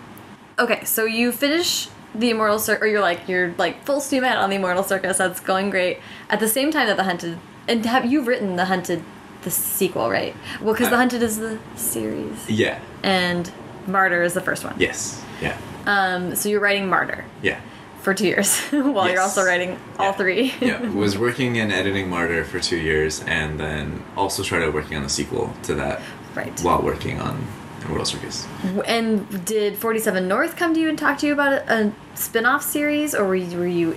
[0.58, 4.38] okay, so you finish the Immortal Circus, or you're like you're like full steam ahead
[4.38, 5.18] on the Immortal Circus.
[5.18, 6.00] That's going great.
[6.28, 9.02] At the same time that the Hunted, and have you written the Hunted,
[9.42, 10.34] the sequel, right?
[10.60, 12.78] Well, because the Uh, Hunted is the series, Yeah.
[13.02, 13.50] and
[13.86, 14.74] Martyr is the first one.
[14.78, 15.22] Yes.
[15.40, 15.56] Yeah.
[15.86, 17.58] Um, so you're writing Martyr Yeah.
[18.02, 20.12] for two years while you're also writing all Yeah.
[20.12, 20.54] three.
[20.60, 20.80] yeah.
[20.94, 25.08] Was working and editing Martyr for two years, and then also started working on the
[25.08, 26.00] sequel to that
[26.34, 26.58] right.
[26.60, 27.46] while working on
[27.84, 28.46] Immortal Circus.
[28.86, 32.62] And did 47 North come to you and talk to you about a, a spin-off
[32.62, 33.96] series, or were you, were you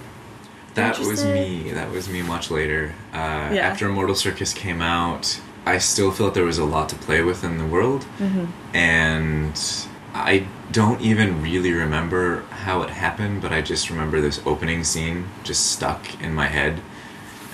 [0.76, 1.72] That was me.
[1.72, 2.94] That was me much later.
[3.14, 3.18] Uh,
[3.54, 3.68] Yeah.
[3.70, 7.44] After Immortal Circus came out, I still felt there was a lot to play with
[7.44, 8.06] in the world.
[8.20, 8.46] Mm-hmm.
[8.76, 14.84] And I don't even really remember how it happened, but I just remember this opening
[14.84, 16.82] scene just stuck in my head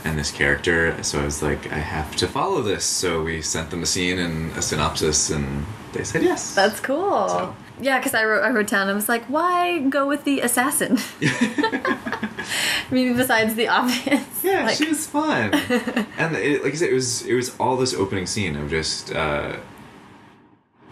[0.03, 0.95] and this character.
[1.03, 2.85] So I was like, I have to follow this.
[2.85, 6.53] So we sent them a scene and a synopsis, and they said yes.
[6.53, 7.27] That's cool.
[7.29, 8.87] So- Yeah, because I wrote I wrote down.
[8.87, 10.97] I was like, why go with the assassin?
[11.21, 14.43] I mean, besides the obvious.
[14.43, 15.53] Yeah, like, she was fun,
[16.17, 19.13] and it, like I said, it was it was all this opening scene of just.
[19.13, 19.57] Uh,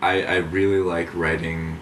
[0.01, 1.79] I I really like writing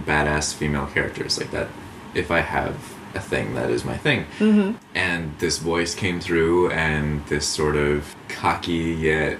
[0.00, 1.68] badass female characters like that.
[2.14, 4.26] If I have a thing, that is my thing.
[4.38, 4.76] Mm-hmm.
[4.94, 9.38] And this voice came through, and this sort of cocky yet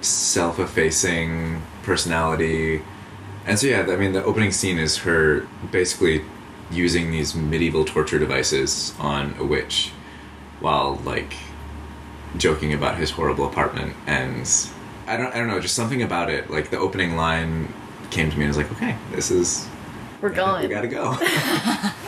[0.00, 2.82] self-effacing personality.
[3.46, 6.24] And so yeah, I mean the opening scene is her basically
[6.70, 9.92] using these medieval torture devices on a witch
[10.60, 11.34] while like
[12.36, 14.50] joking about his horrible apartment and
[15.06, 16.50] I don't I don't know, just something about it.
[16.50, 17.72] Like the opening line
[18.10, 19.68] came to me and I was like, okay, this is
[20.20, 20.62] we're going.
[20.62, 21.16] we gotta go.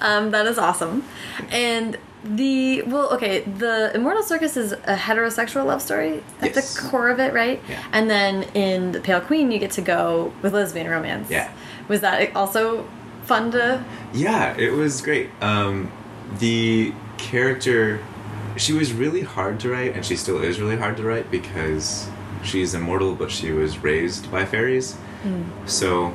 [0.00, 1.04] Um, that is awesome.
[1.50, 6.74] And the well, okay, the Immortal Circus is a heterosexual love story at Yes.
[6.74, 7.60] the core of it, right?
[7.68, 7.82] Yeah.
[7.92, 11.30] And then in the Pale Queen, you get to go with lesbian romance.
[11.30, 11.52] Yeah.
[11.88, 12.88] Was that also
[13.24, 13.84] fun to?
[14.12, 15.30] Yeah, it was great.
[15.40, 15.90] Um,
[16.38, 18.00] the character,
[18.56, 22.08] she was really hard to write, and she still is really hard to write because
[22.42, 24.96] she's immortal, but she was raised by fairies.
[25.66, 26.12] So, I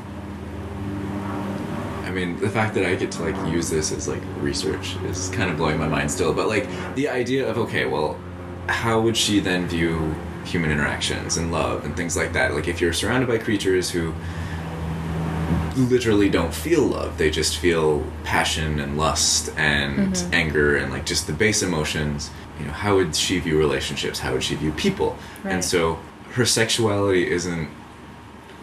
[2.17, 5.49] mean, the fact that I get to like use this as like research is kind
[5.51, 6.33] of blowing my mind still.
[6.33, 8.17] But like the idea of okay, well,
[8.67, 10.15] how would she then view
[10.47, 12.53] human interactions and love and things like that.
[12.53, 14.13] Like if you're surrounded by creatures who
[15.75, 20.33] literally don't feel love, they just feel passion and lust and Mm-hmm.
[20.33, 22.31] anger and like just the base emotions.
[22.59, 24.19] You know, how would she view relationships?
[24.19, 25.17] How would she view people?
[25.43, 25.53] Right.
[25.53, 25.99] And so
[26.31, 27.69] her sexuality isn't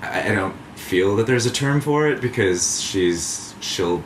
[0.03, 4.03] I I don't feel that there's a term for it because she's she'll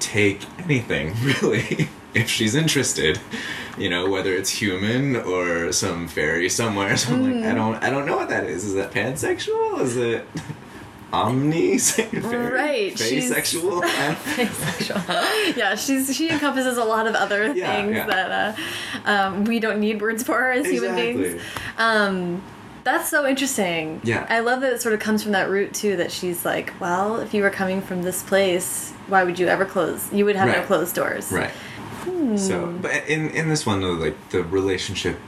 [0.00, 3.20] take anything really if she's interested.
[3.78, 6.96] You know whether it's human or some fairy somewhere.
[6.96, 8.64] So I'm like I don't I don't know what that is.
[8.64, 9.80] Is that pansexual?
[9.80, 10.26] Is it
[11.12, 11.78] omni
[12.22, 15.00] Right, she's- asexual I don't- Asexual.
[15.56, 18.06] yeah, she's she encompasses a lot of other Yeah, things yeah.
[18.06, 18.56] that
[19.06, 21.40] uh, um, we don't need words for as human beings.
[21.78, 22.42] Um,
[22.84, 24.00] that's so interesting.
[24.04, 24.26] Yeah.
[24.28, 25.96] I love that it sort of comes from that root too.
[25.96, 29.64] That she's like, well, if you were coming from this place, why would you ever
[29.64, 30.12] close?
[30.12, 31.30] You would have no closed doors.
[31.32, 31.50] Right.
[32.04, 32.36] Hmm.
[32.36, 35.18] So, but in in this one though, like the relationship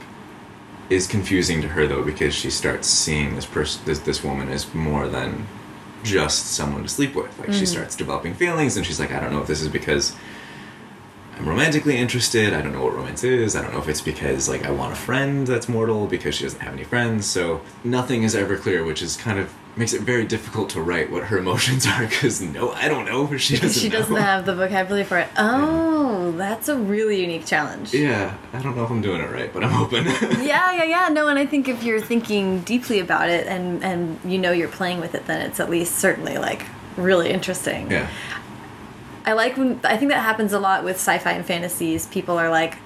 [0.89, 4.73] is confusing to her though because she starts seeing this person, this this woman as
[4.73, 5.47] more than
[6.03, 7.37] just someone to sleep with.
[7.39, 7.59] Like Mm-hmm.
[7.59, 10.15] she starts developing feelings, and she's like, I don't know if this is because
[11.37, 12.53] I'm romantically interested.
[12.53, 13.55] I don't know what romance is.
[13.55, 16.43] I don't know if it's because like I want a friend that's mortal because she
[16.43, 17.25] doesn't have any friends.
[17.25, 21.11] So nothing is ever clear, which is kind of makes it very difficult to write
[21.11, 23.25] what her emotions are because no, I don't know.
[23.37, 23.81] She doesn't.
[23.81, 24.21] She doesn't know.
[24.21, 25.27] have the vocabulary for it.
[25.37, 27.93] Oh, that's a really unique challenge.
[27.93, 30.05] Yeah, I don't know if I'm doing it right, but I'm hoping.
[30.45, 31.09] yeah, yeah, yeah.
[31.09, 34.69] No, and I think if you're thinking deeply about it and and you know you're
[34.69, 37.91] playing with it, then it's at least certainly like really interesting.
[37.91, 38.09] yeah.
[39.25, 42.05] I like when I think that happens a lot with sci-fi and fantasies.
[42.07, 42.77] People are like,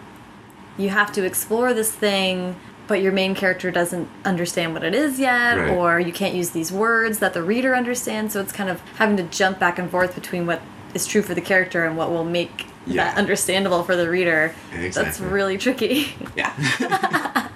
[0.77, 2.55] you have to explore this thing,
[2.87, 5.69] but your main character doesn't understand what it is yet, Right.
[5.71, 8.33] or you can't use these words that the reader understands.
[8.33, 10.61] So it's kind of having to jump back and forth between what
[10.93, 13.03] is true for the character and what will make Yeah.
[13.09, 14.55] that understandable for the reader.
[14.93, 16.15] That's really tricky.
[16.35, 16.49] Yeah.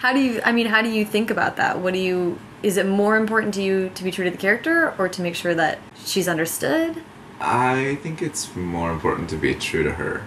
[0.00, 0.40] how do you?
[0.44, 1.78] I mean, how do you think about that?
[1.80, 2.38] What do you?
[2.62, 5.34] Is it more important to you to be true to the character, or to make
[5.34, 7.02] sure that she's understood?
[7.40, 10.24] I think it's more important to be true to her.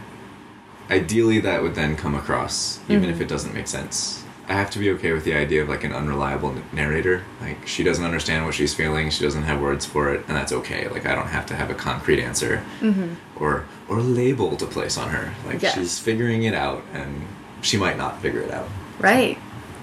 [0.90, 3.24] Ideally, that would then come across, even if mm-hmm.
[3.24, 4.24] it doesn't make sense.
[4.48, 7.24] I have to be okay with the idea of like an unreliable narrator.
[7.40, 10.52] Like, she doesn't understand what she's feeling, she doesn't have words for it, and that's
[10.52, 10.88] okay.
[10.88, 13.14] Like, I don't have to have a concrete answer mm-hmm.
[13.42, 15.34] or or label to place on her.
[15.46, 15.76] Like, Yes.
[15.76, 17.28] she's figuring it out, and
[17.62, 18.68] she might not figure it out.
[19.00, 19.38] Right.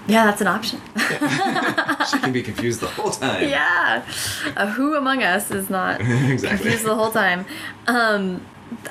[0.07, 0.81] Yeah, that's an option.
[2.07, 3.49] She can be confused the whole time.
[3.49, 4.05] yeah.
[4.55, 6.47] Uh, who among us is not Exactly.
[6.47, 7.45] confused the whole time?
[7.87, 8.45] Um,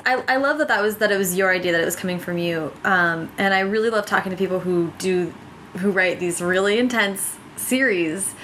[0.05, 2.19] I, I love that that was that it was your idea that it was coming
[2.19, 5.33] from you, um, and I really love talking to people who do
[5.77, 8.35] who write these really intense series.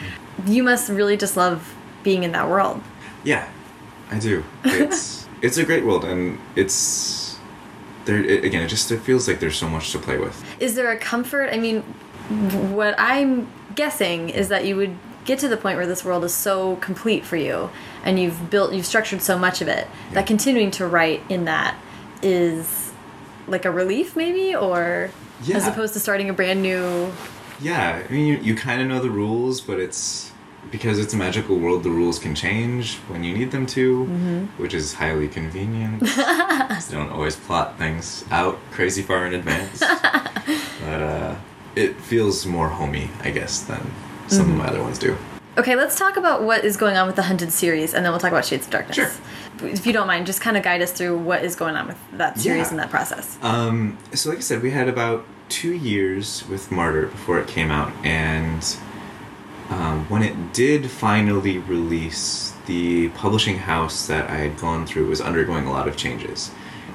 [0.45, 2.81] You must really just love being in that world.
[3.23, 3.47] Yeah,
[4.09, 4.43] I do.
[4.63, 7.38] It's it's a great world, and it's
[8.05, 8.63] there it, again.
[8.63, 10.43] It just it feels like there's so much to play with.
[10.59, 11.49] Is there a comfort?
[11.51, 11.83] I mean,
[12.29, 16.33] what I'm guessing is that you would get to the point where this world is
[16.33, 17.69] so complete for you
[18.03, 21.77] and you've built you've structured so much of it that continuing to write in that
[22.21, 22.91] is
[23.47, 25.12] like a relief maybe or
[25.53, 27.12] as opposed to starting a brand new
[27.62, 30.31] Yeah, I mean, you, you kind of know the rules, but it's
[30.71, 31.83] because it's a magical world.
[31.83, 34.05] The rules can change when you need them to,
[34.57, 39.79] which is highly convenient they don't always plot things out crazy far in advance.
[40.81, 41.36] but uh,
[41.75, 43.91] it feels more homey, I guess, than
[44.27, 45.17] some of my other ones do.
[45.57, 48.19] Okay, let's talk about what is going on with the Hunted series, and then we'll
[48.19, 48.95] talk about Shades of Darkness.
[48.95, 49.12] Sure.
[49.69, 51.97] If you don't mind, just kind of guide us through what is going on with
[52.13, 52.69] that series Yeah.
[52.71, 53.38] and that process.
[53.43, 57.69] Um, so, like I said, we had about two years with Martyr before it came
[57.69, 58.65] out, and
[59.69, 65.21] um, when it did finally release, the publishing house that I had gone through was
[65.21, 66.49] undergoing a lot of changes,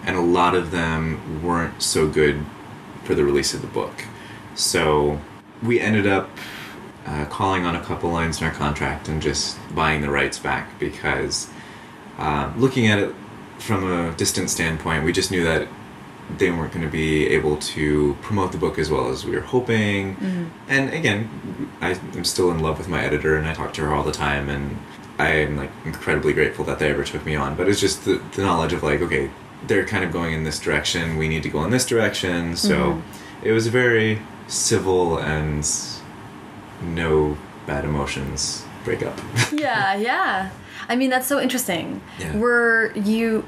[0.05, 2.45] and a lot of them weren't so good
[3.05, 4.05] for the release of the book.
[4.59, 5.21] So,
[5.63, 6.29] we ended up
[7.07, 10.79] uh, calling on a couple lines in our contract and just buying the rights back
[10.79, 11.49] because
[12.19, 13.15] uh, looking at it
[13.59, 15.69] from a distant standpoint, we just knew that
[16.37, 19.41] they weren't going to be able to promote the book as well as we were
[19.41, 20.17] hoping.
[20.69, 23.95] And again, I am still in love with my editor, and I talk to her
[23.95, 24.77] all the time, and
[25.19, 27.57] I am like incredibly grateful that they ever took me on.
[27.57, 29.31] But it's just the, the knowledge of like, okay,
[29.67, 31.17] they're kind of going in this direction.
[31.17, 32.57] We need to go in this direction.
[32.57, 33.03] So
[33.43, 35.69] it was very civil and
[36.83, 39.19] no bad emotions breakup.
[39.53, 40.51] yeah, yeah.
[40.89, 42.01] I mean, that's so interesting.
[42.19, 42.37] Yeah.
[42.37, 43.45] Were you.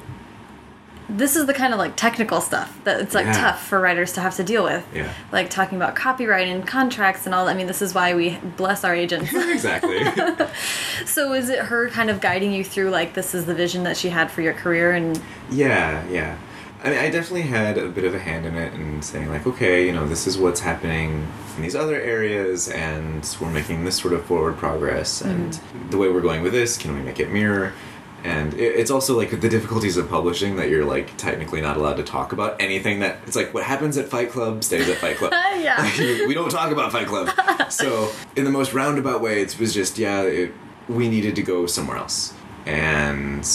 [1.08, 3.32] This is the kind of like technical stuff that it's like Yeah.
[3.32, 4.86] tough for writers to have to deal with.
[4.94, 5.12] Yeah.
[5.32, 7.50] Like talking about copyright and contracts and all that.
[7.52, 9.32] I mean, this is why we bless our agents.
[9.34, 10.04] exactly.
[11.06, 13.96] so is it her kind of guiding you through like this is the vision that
[13.96, 16.38] she had for your career and Yeah, yeah.
[16.82, 19.46] I mean, I definitely had a bit of a hand in it and saying like,
[19.46, 23.98] okay, you know, this is what's happening in these other areas, and we're making this
[23.98, 25.30] sort of forward progress, mm-hmm.
[25.30, 27.74] and the way we're going with this, can we make it mirror?
[28.22, 32.02] And it's also like the difficulties of publishing that you're like technically not allowed to
[32.02, 35.32] talk about anything that it's like what happens at Fight Club stays at Fight Club.
[35.60, 35.90] Yeah.
[36.26, 37.28] We don't talk about Fight Club.
[37.70, 40.52] so in the most roundabout way, it was just yeah, it,
[40.88, 43.46] we needed to go somewhere else, and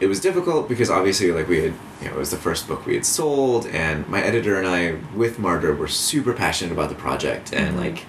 [0.00, 2.84] it was difficult because obviously like we had you know it was the first book
[2.86, 6.94] we had sold and my editor and i with martyr were super passionate about the
[6.96, 7.80] project and Mhm.
[7.80, 8.04] like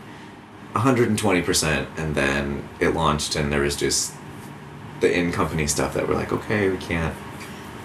[0.74, 4.14] 120% and then it launched and there was just
[5.00, 7.16] the in company stuff that we're like okay we can't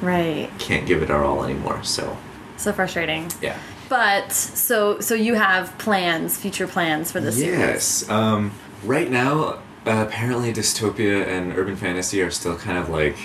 [0.00, 0.48] Right.
[0.58, 2.16] can't give it our all anymore so
[2.56, 3.30] So frustrating.
[3.42, 3.56] yeah
[3.88, 7.58] But so so you have plans, future plans for this series.
[7.58, 8.50] yes um,
[8.84, 13.16] right now uh, apparently dystopia and urban fantasy are still kind of like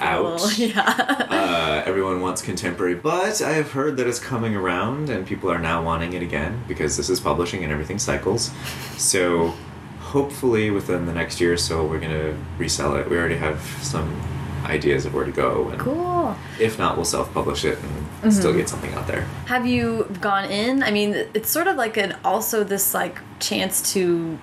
[0.00, 1.26] Out little- yeah.
[1.30, 5.58] uh, everyone wants contemporary, but I have heard that it's coming around and people are
[5.58, 8.50] now wanting it again because this is publishing and everything cycles.
[8.96, 9.54] So
[10.00, 13.08] hopefully within the next year or so, we're gonna resell it.
[13.10, 14.20] We already have some
[14.64, 16.34] ideas of where to go, and cool.
[16.58, 17.78] if not, we'll self-publish it
[18.22, 18.58] and still Mm-hmm.
[18.58, 19.22] get something out there.
[19.46, 20.82] Have you gone in?
[20.82, 24.36] I mean, it's sort of like an also this like chance to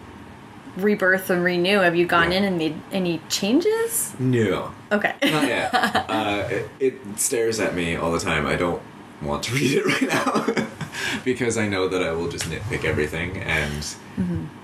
[0.78, 1.80] rebirth and renew.
[1.80, 2.40] Have you gone Yeah.
[2.40, 4.14] in and made any changes?
[4.20, 5.14] No, Okay.
[5.24, 5.74] not yet.
[6.10, 8.46] uh, it, it stares at me all the time.
[8.46, 8.82] I don't
[9.22, 10.68] want to read it right now
[11.26, 13.96] because I know that I will just nitpick everything, and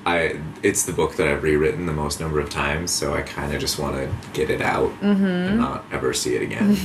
[0.06, 2.92] I it's the book that I've rewritten the most number of times.
[2.92, 6.42] So I kind of just want to get it out and not ever see it
[6.42, 6.76] again.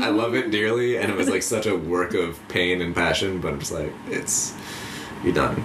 [0.00, 3.40] I love it dearly, and it was like such a work of pain and passion.
[3.40, 4.54] But I'm just like, it's
[5.24, 5.64] you're done.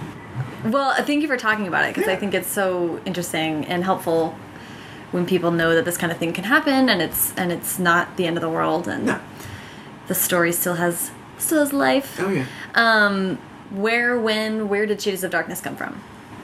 [0.64, 4.34] Well, thank you for talking about it because I think it's so interesting and helpful
[5.12, 8.16] when people know that this kind of thing can happen and it's and it's not
[8.16, 9.20] the end of the world and No.
[10.06, 12.18] the story still has still has life.
[12.20, 12.44] Oh yeah.
[12.74, 13.38] Um,
[13.70, 16.00] where, when, where did Shades of Darkness come from?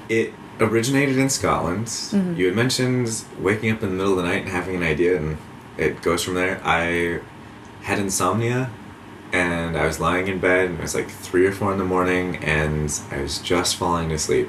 [0.09, 1.87] It originated in Scotland.
[1.87, 2.35] Mm-hmm.
[2.37, 5.17] You had mentioned waking up in the middle of the night and having an idea,
[5.17, 5.37] and
[5.77, 6.61] it goes from there.
[6.65, 7.21] I
[7.83, 8.71] had insomnia,
[9.33, 11.85] and I was lying in bed, and it was like three or four in the
[11.85, 14.49] morning, and I was just falling to sleep.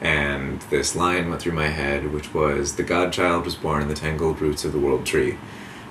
[0.00, 3.94] And this line went through my head, which was The Godchild was born in the
[3.94, 5.38] tangled roots of the world tree.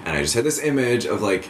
[0.05, 1.49] And I just had this image of like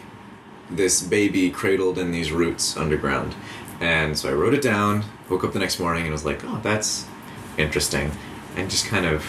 [0.70, 3.36] this baby cradled in these roots underground.
[3.80, 6.60] And so I wrote it down, woke up the next morning, and was like, oh,
[6.62, 7.08] that's
[7.58, 8.12] interesting.
[8.56, 9.26] And just kind of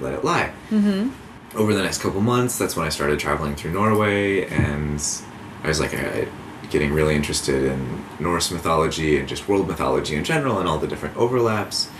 [0.00, 0.52] let it lie.
[0.70, 1.10] Mm-hmm.
[1.58, 5.04] Over the next couple months, that's when I started traveling through Norway, and
[5.62, 6.26] I was like, I,
[6.72, 10.88] getting really interested in Norse mythology and just world mythology in general and all the
[10.88, 11.90] different overlaps.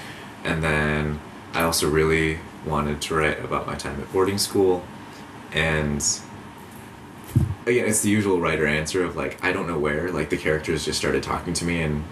[0.44, 1.20] And then
[1.52, 4.82] I also really wanted to write about my time at boarding school.
[5.52, 6.02] And
[7.66, 10.10] again, it's the usual writer answer of like, I don't know where.
[10.10, 12.04] Like, the characters just started talking to me, and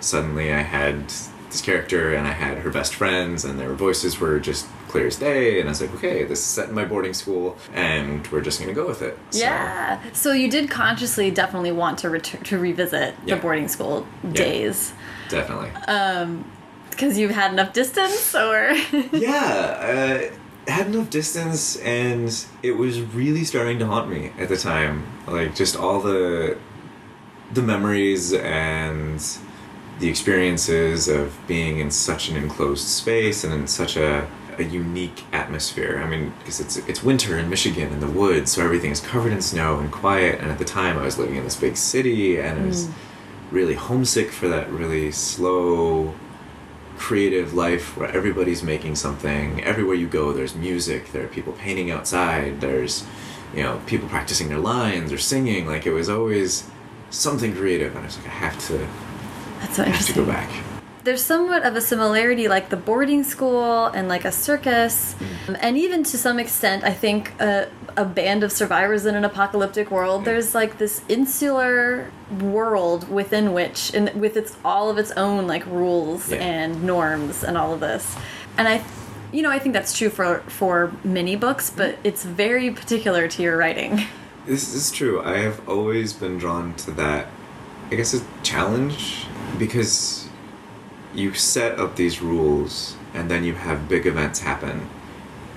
[0.00, 1.12] suddenly I had
[1.52, 5.16] this character, and I had her best friends, and their voices were just clear as
[5.16, 5.60] day.
[5.60, 8.58] And I was like, okay, this is set in my boarding school, and we're just
[8.60, 9.18] gonna go with it.
[9.30, 10.00] So, Yeah.
[10.12, 13.36] So you did consciously definitely want to return to revisit Yeah.
[13.36, 14.92] the boarding school days
[15.28, 15.70] definitely.
[15.88, 16.44] Um
[16.90, 18.72] because you've had enough distance, or
[19.12, 20.28] yeah,
[20.68, 25.06] uh, had enough distance, and it was really starting to haunt me at the time.
[25.26, 26.58] Like just all the
[27.52, 29.20] the memories and
[29.98, 34.28] the experiences of being in such an enclosed space and in such a,
[34.58, 36.02] a unique atmosphere.
[36.04, 39.32] I mean, because it's it's winter in Michigan in the woods, so everything is covered
[39.32, 40.40] in snow and quiet.
[40.40, 42.92] And at the time, I was living in this big city, and I was mm.
[43.50, 46.14] really homesick for that really slow
[46.96, 49.62] creative life where everybody's making something.
[49.64, 51.10] Everywhere you go, there's music.
[51.12, 52.60] There are people painting outside.
[52.60, 53.04] There's,
[53.54, 55.66] you know, people practicing their lines or singing.
[55.66, 56.70] Like it was always
[57.10, 58.86] something creative, and I was like, I have to,
[59.62, 60.50] that's so I have to go back.
[61.04, 65.58] There's somewhat of a similarity, like the boarding school and like a circus, Mm.
[65.60, 69.90] and even to some extent, I think a, a band of survivors in an apocalyptic
[69.90, 70.24] world.
[70.24, 75.66] There's like this insular world within which, and with its all of its own like
[75.66, 76.38] rules Yeah.
[76.38, 78.14] and norms and all of this,
[78.58, 78.84] and I.
[79.34, 83.42] You know, I think that's true for for many books, but it's very particular to
[83.42, 84.02] your writing.
[84.44, 85.22] This is true.
[85.22, 87.28] I have always been drawn to that.
[87.92, 89.26] I guess a challenge
[89.58, 90.26] because
[91.14, 94.88] you set up these rules and then you have big events happen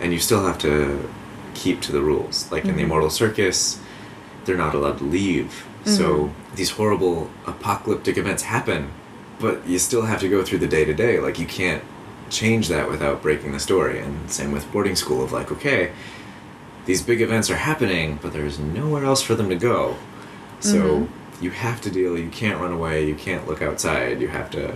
[0.01, 1.09] and you still have to
[1.53, 2.51] keep to the rules.
[2.51, 3.79] Like in the Immortal Circus,
[4.43, 5.65] they're not allowed to leave.
[5.85, 8.91] So these horrible apocalyptic events happen,
[9.39, 11.19] but you still have to go through the day to day.
[11.21, 11.83] Like you can't
[12.29, 13.99] change that without breaking the story.
[13.99, 15.93] And same with boarding school of like, okay,
[16.85, 19.95] these big events are happening, but there's nowhere else for them to go.
[20.59, 21.24] So Mm-hmm.
[21.41, 22.17] You have to deal.
[22.17, 23.05] You can't run away.
[23.07, 24.21] You can't look outside.
[24.21, 24.73] You have to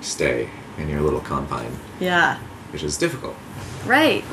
[0.00, 2.38] stay in your little confine, Yeah.
[2.72, 3.34] which is difficult.
[3.86, 4.24] Right.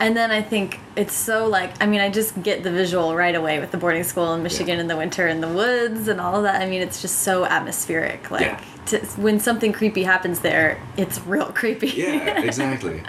[0.00, 3.34] And then I think it's so like I mean I just get the visual right
[3.34, 4.82] away with the boarding school in Michigan Yeah.
[4.82, 6.62] in the winter in the woods and all of that.
[6.62, 8.30] I mean it's just so atmospheric.
[8.30, 8.60] Like Yeah.
[8.86, 11.88] to, when something creepy happens there, it's real creepy.
[11.88, 13.02] Yeah, exactly.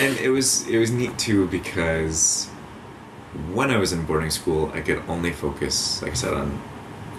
[0.00, 2.48] and it was it was neat too because
[3.52, 6.58] when I was in boarding school, I could only focus, like I said, on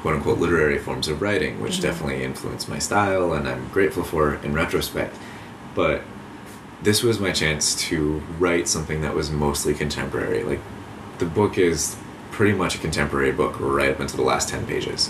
[0.05, 1.81] quote unquote literary forms of writing, which mm-hmm.
[1.81, 5.17] definitely influenced my style, and I'm grateful for in retrospect.
[5.73, 6.03] But
[6.83, 10.43] this was my chance to write something that was mostly contemporary.
[10.43, 10.59] Like
[11.17, 11.95] the book is
[12.29, 15.09] pretty much a contemporary book right up until the last 10 pages.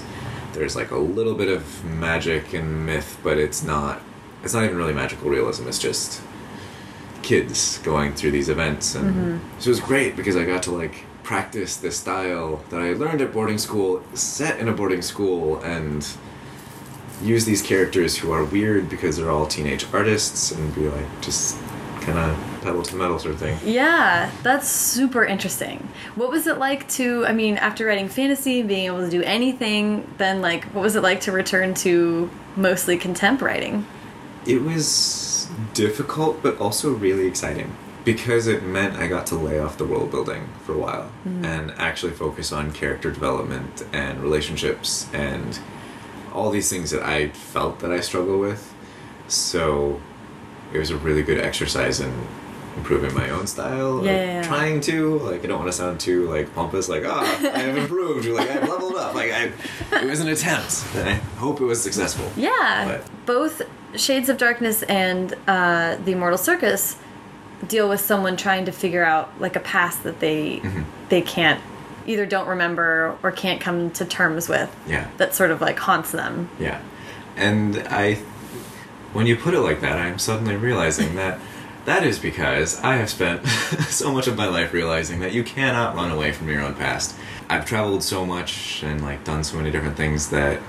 [0.53, 4.01] There's like a little bit of magic and myth, but it's not
[4.43, 5.67] it's not even really magical realism.
[5.67, 6.21] It's just
[7.21, 9.59] kids going through these events and mm-hmm.
[9.59, 13.19] so it was great because I got to like practice this style that I learned
[13.19, 16.07] at boarding school, set in a boarding school and
[17.21, 21.57] use these characters who are weird because they're all teenage artists and be like just
[22.01, 23.57] kind of pedal to the metal sort of thing.
[23.65, 25.89] Yeah, that's super interesting.
[26.13, 29.23] What was it like to, I mean, after writing fantasy, and being able to do
[29.23, 33.87] anything, then like, what was it like to return to mostly contemp writing?
[34.45, 39.77] It was difficult, but also really exciting because it meant I got to lay off
[39.77, 45.59] the world building for a while and actually focus on character development and relationships and
[46.33, 48.73] all these things that I felt that I struggle with.
[49.27, 49.99] So
[50.73, 52.13] it was a really good exercise in
[52.77, 54.03] improving my own style.
[54.05, 54.41] Yeah, yeah, yeah.
[54.43, 57.21] Trying to like I don't want to sound too like pompous like ah
[57.53, 59.51] I have improved like I've leveled up like I
[59.95, 62.29] it was an attempt and I hope it was successful.
[62.35, 62.51] Yeah,
[62.99, 63.61] But- both
[63.95, 66.97] Shades of Darkness and uh, The Immortal Circus
[67.67, 70.83] deal with someone trying to figure out like a past that they Mm-hmm.
[71.09, 71.61] they can't
[72.07, 74.73] either don't remember or can't come to terms with.
[74.87, 75.09] Yeah.
[75.17, 76.49] That sort of like haunts them.
[76.59, 76.79] Yeah.
[77.35, 78.15] And I,
[79.13, 81.39] when you put it like that, I'm suddenly realizing that
[81.85, 83.45] that is because I have spent
[83.89, 87.15] so much of my life realizing that you cannot run away from your own past.
[87.49, 90.61] I've traveled so much and like done so many different things that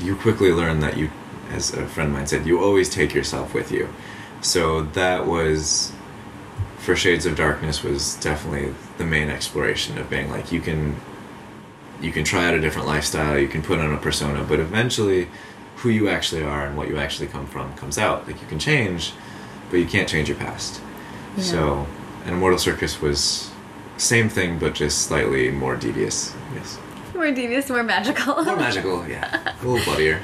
[0.00, 1.10] you quickly learn that you,
[1.50, 3.88] as a friend of mine said, you always take yourself with you.
[4.40, 5.92] So that was
[6.78, 10.96] for Shades of Darkness was definitely the main exploration of being like you can
[12.00, 15.28] you can try out a different lifestyle, you can put on a persona, but eventually
[15.76, 18.26] who you actually are and what you actually come from comes out.
[18.26, 19.12] Like you can change,
[19.70, 20.80] but you can't change your past.
[21.36, 21.42] Yeah.
[21.42, 21.86] So,
[22.24, 23.50] an Immortal Circus was
[23.96, 26.34] same thing, but just slightly more devious.
[26.54, 26.78] Yes,
[27.14, 28.42] More devious, more magical.
[28.44, 29.06] more magical.
[29.08, 30.20] Yeah, a little bloodier.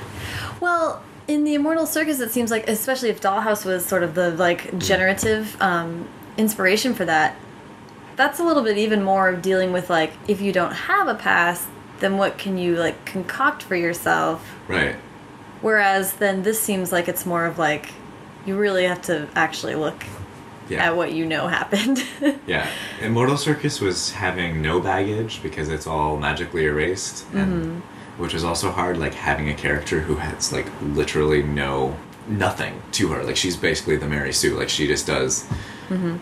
[0.61, 4.31] Well, in the Immortal Circus, it seems like, especially if Dollhouse was sort of the
[4.33, 7.37] like generative um, inspiration for that,
[8.17, 11.15] that's a little bit even more of dealing with like if you don't have a
[11.15, 11.67] past,
[12.01, 14.55] then what can you like concoct for yourself?
[14.69, 14.97] Right.
[15.63, 17.91] Whereas then this seems like it's more of like
[18.45, 20.05] you really have to actually look
[20.69, 20.85] Yeah.
[20.85, 22.05] at what you know happened.
[22.47, 22.69] Yeah,
[23.01, 27.81] Immortal Circus was having no baggage because it's all magically erased, and
[28.19, 28.99] which is also hard.
[28.99, 31.97] Like having a character who has like literally no
[32.27, 33.23] nothing to her.
[33.25, 34.57] Like she's basically the Mary Sue.
[34.57, 35.45] Like she just does
[35.89, 36.17] mm-hmm.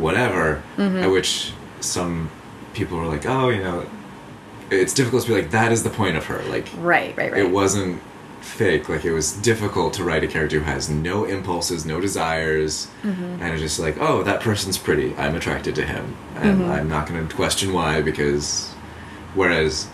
[0.00, 0.62] whatever.
[0.76, 0.98] Mm-hmm.
[0.98, 2.30] At which some
[2.74, 3.88] people were like, oh, you know,
[4.70, 6.42] it's difficult to be like that is the point of her.
[6.44, 7.42] Like right, right, right.
[7.42, 8.00] it wasn't
[8.40, 12.86] fake like it was difficult to write a character who has no impulses no desires
[13.02, 13.42] mm-hmm.
[13.42, 17.08] and it's just like oh that person's pretty i'm attracted to him and i'm not
[17.08, 18.70] going to question why because
[19.34, 19.88] whereas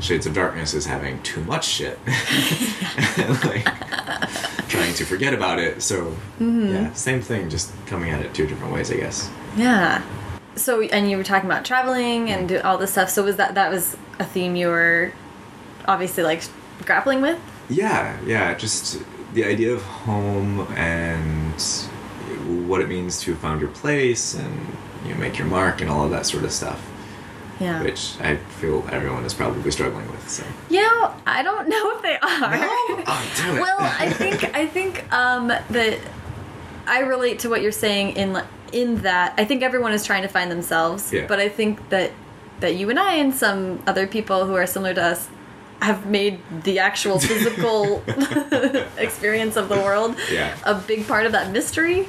[0.00, 1.98] shades of darkness is having too much shit
[3.44, 3.64] like
[4.68, 6.06] trying to forget about it so
[6.38, 6.68] mm-hmm.
[6.68, 10.02] yeah same thing just coming at it two different ways i guess Yeah.
[10.56, 13.08] So, and you were talking about traveling and all this stuff.
[13.10, 15.12] So, was that that was a theme you were
[15.86, 16.42] obviously like
[16.84, 17.38] grappling with?
[17.68, 19.02] Yeah, yeah, just
[19.34, 21.60] the idea of home and
[22.68, 24.66] what it means to have found your place and
[25.04, 26.84] you know, make your mark and all of that sort of stuff,
[27.60, 27.82] Yeah.
[27.82, 30.28] which I feel everyone is probably struggling with.
[30.30, 30.42] So.
[30.70, 32.20] You know, I don't know if they are.
[32.22, 33.60] Oh, damn it.
[33.60, 35.98] well, I think I think um, that
[36.86, 38.42] I relate to what you're saying in
[38.72, 41.12] in that I think everyone is trying to find themselves.
[41.12, 41.26] Yeah.
[41.26, 42.12] But I think that
[42.60, 45.28] that you and I and some other people who are similar to us
[45.82, 48.02] have made the actual physical
[48.98, 50.54] experience of the world Yeah.
[50.64, 52.06] a big part of that mystery.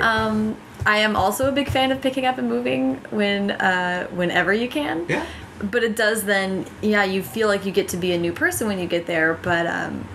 [0.00, 0.56] Um,
[0.86, 4.68] I am also a big fan of picking up and moving when uh, whenever you
[4.68, 5.06] can.
[5.08, 5.24] Yeah.
[5.62, 8.66] But it does then, yeah, you feel like you get to be a new person
[8.66, 10.06] when you get there, but um,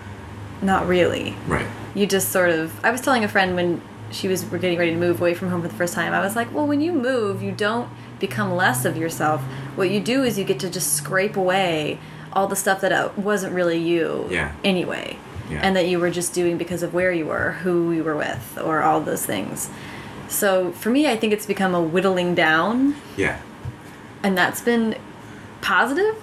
[0.62, 1.34] not really.
[1.48, 1.66] Right.
[1.94, 2.84] You just sort of.
[2.84, 3.80] I was telling a friend when
[4.12, 6.12] she was getting ready to move away from home for the first time.
[6.12, 7.88] I was like, well, when you move, you don't
[8.20, 9.40] become less of yourself.
[9.76, 11.98] What you do is you get to just scrape away
[12.32, 14.52] all the stuff that uh, wasn't really you Yeah.
[14.62, 15.16] anyway.
[15.48, 15.60] Yeah.
[15.62, 18.56] And that you were just doing because of where you were, who you were with,
[18.62, 19.68] or all those things.
[20.30, 23.38] So for me, I think it's become a whittling down, Yeah.
[24.22, 24.96] and that's been
[25.60, 26.14] positive.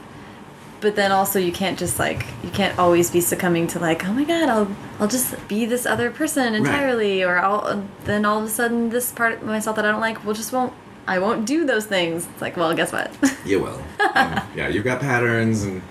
[0.79, 4.13] But then also, you can't just like you can't always be succumbing to like, oh
[4.13, 4.67] my god, I'll
[4.99, 9.11] I'll just be this other person entirely, or I'll then all of a sudden this
[9.11, 10.71] part of myself that I don't like will just won't
[11.07, 12.27] I won't do those things.
[12.31, 13.11] It's like, well, guess what?
[13.45, 13.81] You will.
[14.13, 15.81] Um, yeah, you've got patterns, and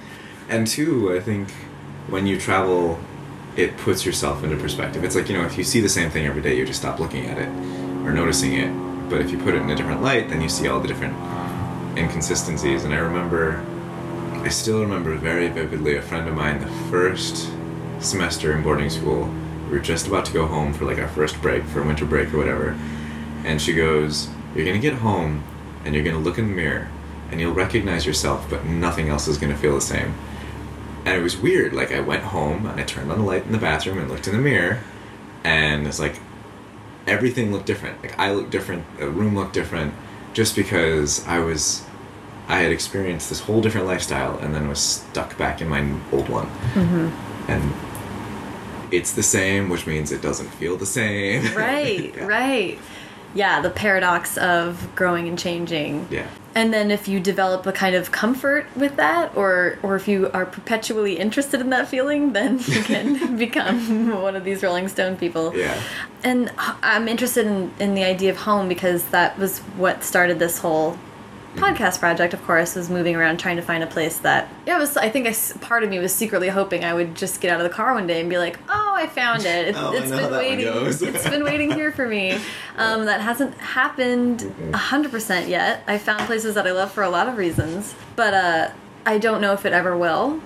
[0.48, 1.50] and two, I think
[2.08, 2.98] when you travel,
[3.56, 5.02] it puts yourself into perspective.
[5.04, 7.00] It's like you know, if you see the same thing every day, you just stop
[7.00, 7.48] looking at it
[8.06, 9.10] or noticing it.
[9.10, 11.14] But if you put it in a different light, then you see all the different
[11.14, 12.84] um, inconsistencies.
[12.84, 13.64] And I remember,
[14.32, 17.50] I still remember very vividly a friend of mine, the first
[17.98, 19.32] semester in boarding school.
[19.66, 22.32] We were just about to go home for like our first break, for winter break
[22.32, 22.78] or whatever.
[23.44, 25.42] And she goes, You're gonna get home
[25.84, 26.88] and you're gonna look in the mirror
[27.30, 30.14] and you'll recognize yourself, but nothing else is gonna feel the same.
[31.04, 31.72] And it was weird.
[31.72, 34.26] Like, I went home and I turned on the light in the bathroom and looked
[34.26, 34.80] in the mirror,
[35.44, 36.20] and it's like
[37.06, 38.02] everything looked different.
[38.02, 39.94] Like, I looked different, the room looked different,
[40.32, 41.82] just because I was.
[42.48, 45.80] I had experienced this whole different lifestyle and then was stuck back in my
[46.12, 46.46] old one.
[46.74, 47.50] Mm-hmm.
[47.50, 47.72] And
[48.92, 51.42] it's the same, which means it doesn't feel the same.
[51.56, 52.24] right, Yeah.
[52.26, 52.78] right.
[53.36, 56.08] Yeah, the paradox of growing and changing.
[56.10, 56.26] Yeah.
[56.54, 60.30] And then if you develop a kind of comfort with that or or if you
[60.32, 65.18] are perpetually interested in that feeling, then you can become one of these Rolling Stone
[65.18, 65.54] people.
[65.54, 65.78] Yeah.
[66.24, 66.50] And
[66.82, 70.98] I'm interested in, in the idea of home because that was what started this whole
[71.56, 74.96] podcast project of course was moving around trying to find a place that yeah was
[74.96, 77.60] i think I s part of me was secretly hoping i would just get out
[77.60, 79.96] of the car one day and be like oh i found it, it Oh, I
[79.96, 80.86] it's know how been waiting.
[80.86, 82.38] it's been waiting here for me.
[82.78, 85.82] Um, that hasn't happened a 100% yet.
[85.86, 88.70] I found places that i love for a lot of reasons but uh,
[89.06, 90.42] i don't know if it ever will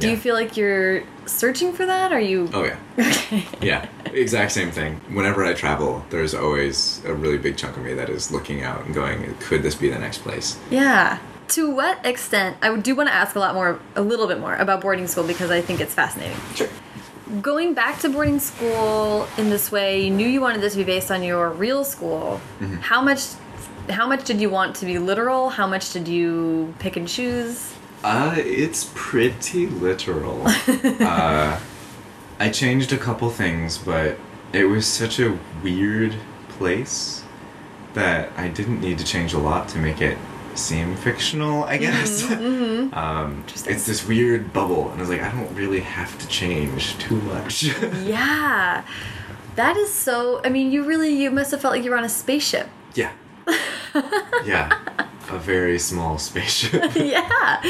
[0.00, 2.76] do you feel like you're searching for that are you Oh, yeah.
[2.98, 5.00] okay Yeah, exact same thing.
[5.12, 8.84] Whenever I travel, there's always a really big chunk of me that is looking out
[8.84, 10.58] and going, could this be the next place?
[10.70, 11.18] Yeah.
[11.48, 12.56] To what extent?
[12.62, 15.24] I do want to ask a lot more, a little bit more about boarding school
[15.24, 16.36] because I think it's fascinating.
[16.54, 16.68] Sure.
[17.40, 20.84] Going back to boarding school in this way, you knew you wanted this to be
[20.84, 22.40] based on your real school.
[22.60, 22.76] Mm-hmm.
[22.76, 23.22] How much?
[23.88, 25.48] How much did you want to be literal?
[25.48, 27.72] How much did you pick and choose?
[28.02, 30.42] Uh, it's pretty literal.
[30.46, 31.60] uh,
[32.38, 34.16] I changed a couple things, but
[34.52, 36.16] it was such a weird
[36.48, 37.24] place
[37.94, 40.16] that I didn't need to change a lot to make it
[40.54, 42.30] seem fictional, I guess.
[42.30, 46.98] um, it's this weird bubble, and I was like, I don't really have to change
[46.98, 47.64] too much.
[48.04, 48.84] Yeah,
[49.56, 50.40] that is so.
[50.44, 52.68] I mean, you really you must have felt like you were on a spaceship.
[52.94, 53.12] yeah.
[54.44, 55.06] yeah.
[55.32, 56.92] A very small spaceship.
[56.94, 57.62] yeah.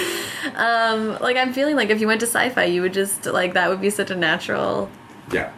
[0.54, 3.68] Um, like I'm feeling like if you went to sci-fi, you would just like that
[3.68, 4.90] would be such a natural
[5.32, 5.52] yeah.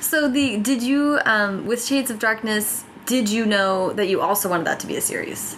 [0.00, 2.84] So the did you um, with Shades of Darkness?
[3.06, 5.56] Did you know that you also wanted that to be a series?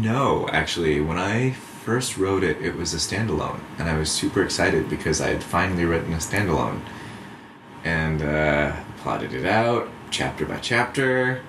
[0.00, 4.42] No, actually, when I first wrote it, it was a standalone, and I was super
[4.42, 6.80] excited because I had finally written a standalone,
[7.84, 11.40] and uh, plotted it out chapter by chapter,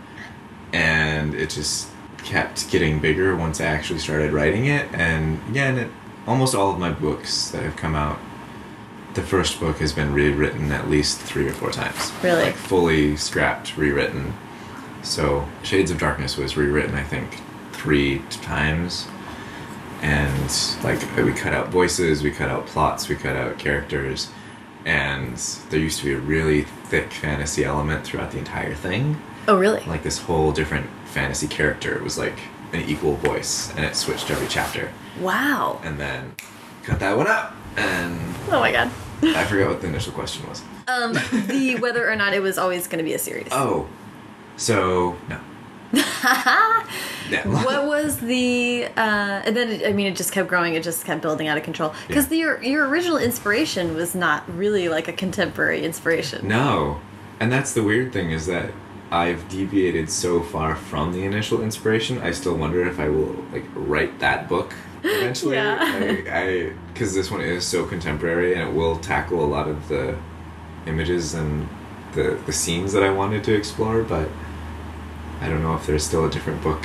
[0.71, 1.89] and it just
[2.23, 4.87] kept getting bigger once I actually started writing it.
[4.93, 5.91] And again, it,
[6.25, 8.19] almost all of my books that have come out,
[9.13, 12.11] the first book has been rewritten at least three or four times.
[12.23, 12.43] Really?
[12.43, 14.33] Like fully scrapped, rewritten.
[15.03, 17.39] So Shades of Darkness was rewritten, I think,
[17.73, 19.07] three times.
[20.01, 20.51] And
[20.83, 24.29] like we cut out voices, we cut out plots, we cut out characters,
[24.85, 25.37] and
[25.69, 29.21] there used to be a really thick fantasy element throughout the entire thing.
[29.47, 29.81] Oh, really?
[29.85, 32.37] Like this whole different fantasy character It was like
[32.71, 34.91] an equal voice, and it switched every chapter.
[35.19, 35.79] Wow.
[35.83, 36.33] And then
[36.83, 38.19] cut that one up, and
[38.49, 38.89] Oh my god.
[39.21, 40.61] I forgot what the initial question was.
[40.85, 41.13] Um,
[41.47, 43.47] the whether or not it was always going to be a series.
[43.51, 43.87] Oh,
[44.57, 45.39] so no.
[47.31, 47.39] no.
[47.63, 50.75] what was the uh, and then it, I mean it just kept growing.
[50.75, 52.37] It just kept building out of control because Yeah.
[52.37, 56.47] your your original inspiration was not really like a contemporary inspiration.
[56.47, 56.99] No.
[57.39, 58.71] And that's the weird thing is that
[59.13, 62.17] I've deviated so far from the initial inspiration.
[62.17, 65.55] I still wonder if I will like write that book eventually.
[65.55, 65.77] Yeah.
[65.79, 70.17] I, because this one is so contemporary and it will tackle a lot of the
[70.87, 71.69] images and
[72.13, 74.27] the the scenes that I wanted to explore, but
[75.41, 76.83] I don't know if there's still a different book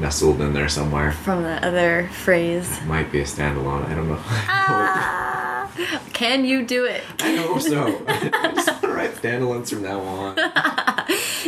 [0.00, 1.12] nestled in there somewhere.
[1.12, 2.78] From the other phrase.
[2.78, 3.84] It might be a standalone.
[3.84, 4.20] I don't know.
[4.24, 5.70] Ah,
[6.14, 7.02] can you do it?
[7.20, 8.02] I hope so.
[8.08, 10.94] I just want to write standalones from now on.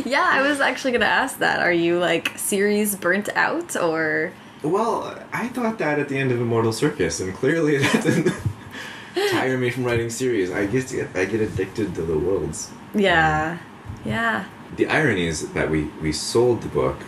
[0.06, 1.60] Yeah, I was actually gonna ask that.
[1.60, 4.32] Are you like series burnt out or?
[4.62, 8.34] Well, I thought that at the end of Immortal Circus, and clearly that didn't,
[9.30, 10.50] tire me from writing series.
[10.50, 12.70] I get I get addicted to the worlds.
[12.94, 13.58] Yeah.
[13.60, 13.66] Um,
[14.04, 14.44] yeah.
[14.76, 16.98] The irony is that we we sold the book,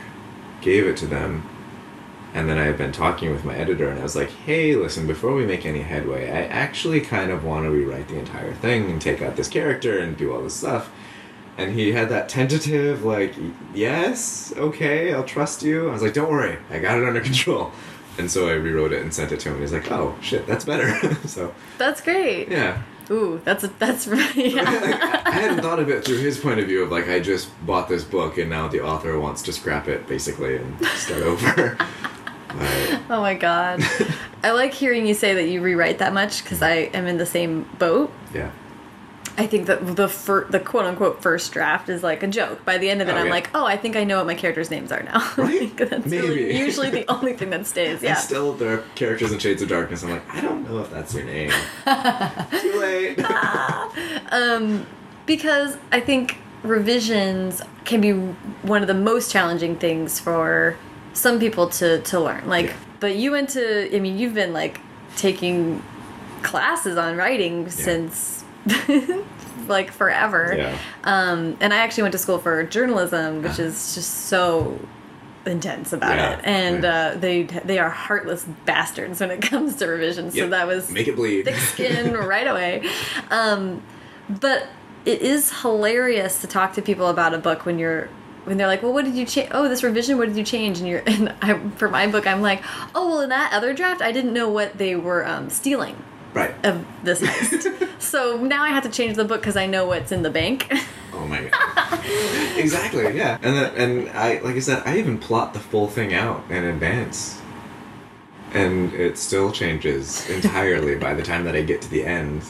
[0.60, 1.48] gave it to them,
[2.34, 5.06] and then I had been talking with my editor, and I was like, "Hey, listen,
[5.06, 8.90] before we make any headway, I actually kind of want to rewrite the entire thing
[8.90, 10.90] and take out this character and do all this stuff."
[11.58, 13.34] And he had that tentative, like,
[13.74, 17.72] "Yes, okay, I'll trust you." I was like, "Don't worry, I got it under control."
[18.18, 19.60] And so I rewrote it and sent it to him.
[19.60, 22.48] He's like, "Oh shit, that's better." so That's great.
[22.48, 25.22] yeah, Ooh, that's that's really yeah.
[25.26, 27.48] I I hadn't thought of it through his point of view of like I just
[27.66, 31.76] bought this book and now the author wants to scrap it basically and start over.
[33.10, 33.82] Oh my god.
[34.42, 37.24] I like hearing you say that you rewrite that much because I am in the
[37.26, 38.12] same boat.
[38.34, 38.50] yeah,
[39.38, 42.64] I think that the fir- the quote unquote first draft is like a joke.
[42.66, 43.32] By the end of it, Oh, I'm yeah.
[43.32, 45.20] like, oh, I think I know what my characters' names are now.
[45.38, 45.74] Right?
[45.76, 46.58] That's really Maybe.
[46.58, 48.02] usually the only thing that stays.
[48.02, 48.10] Yeah.
[48.10, 50.02] and still there are characters in Shades of Darkness.
[50.02, 51.50] I'm like, I don't know if that's your name.
[52.60, 53.18] Too late.
[54.30, 54.86] Um,
[55.26, 58.12] because I think revisions can be
[58.62, 60.76] one of the most challenging things for
[61.14, 62.46] some people to to learn.
[62.48, 62.76] Like, Yeah.
[63.00, 63.94] but you went to.
[63.96, 64.80] I mean, you've been like
[65.16, 65.82] taking
[66.42, 68.41] classes on writing since.
[69.68, 70.78] like forever Yeah.
[71.04, 73.62] um and i actually went to school for journalism which Ah.
[73.62, 74.78] is just so
[75.46, 77.14] intense about Yeah, it and right.
[77.14, 80.50] uh they they are heartless bastards when it comes to revisions so Yep.
[80.50, 81.44] that was Make it bleed.
[81.44, 82.88] thick skin right away.
[83.30, 83.82] Um,
[84.28, 84.66] but
[85.04, 88.08] it is hilarious to talk to people about a book when you're
[88.44, 89.48] when they're like, "Well, what did you change?
[89.52, 90.16] Oh, this revision.
[90.18, 92.62] What did you change?" And you're and I, for my book, I'm like,
[92.94, 95.96] "Oh, well, in that other draft, I didn't know what they were um, stealing
[96.34, 96.54] Right.
[96.64, 97.88] of this heist.
[98.00, 100.72] so now I have to change the book because I know what's in the bank."
[101.14, 102.00] Oh my god.
[102.58, 103.16] exactly.
[103.16, 103.38] Yeah.
[103.42, 106.64] And then, and I like I said, I even plot the full thing out in
[106.64, 107.40] advance,
[108.52, 112.42] and it still changes entirely by the time that I get to the end.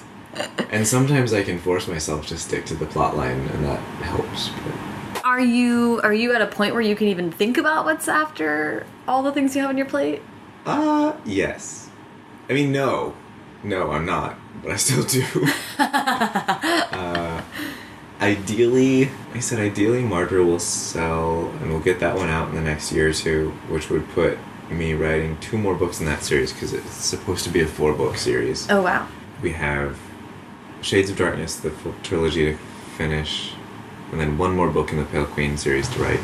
[0.70, 4.49] And sometimes I can force myself to stick to the plot line, and that helps.
[4.49, 8.09] But are you are you at a point where you can even think about what's
[8.09, 10.22] after all the things you have on your plate?
[10.64, 11.91] Uh, yes.
[12.49, 13.14] I mean, no.
[13.64, 14.38] No, I'm not.
[14.62, 15.24] But I still do.
[15.78, 17.42] uh,
[18.20, 22.60] ideally, I said, ideally, Martyr will sell, and we'll get that one out in the
[22.60, 24.38] next year or two, which would put
[24.70, 27.92] me writing two more books in that series because it's supposed to be a four
[27.94, 28.70] book series.
[28.70, 29.06] Oh wow.
[29.42, 29.98] We have
[30.80, 32.56] Shades of Darkness, the full trilogy to
[32.96, 33.52] finish,
[34.10, 36.20] and then one more book in the Pale Queen series to write.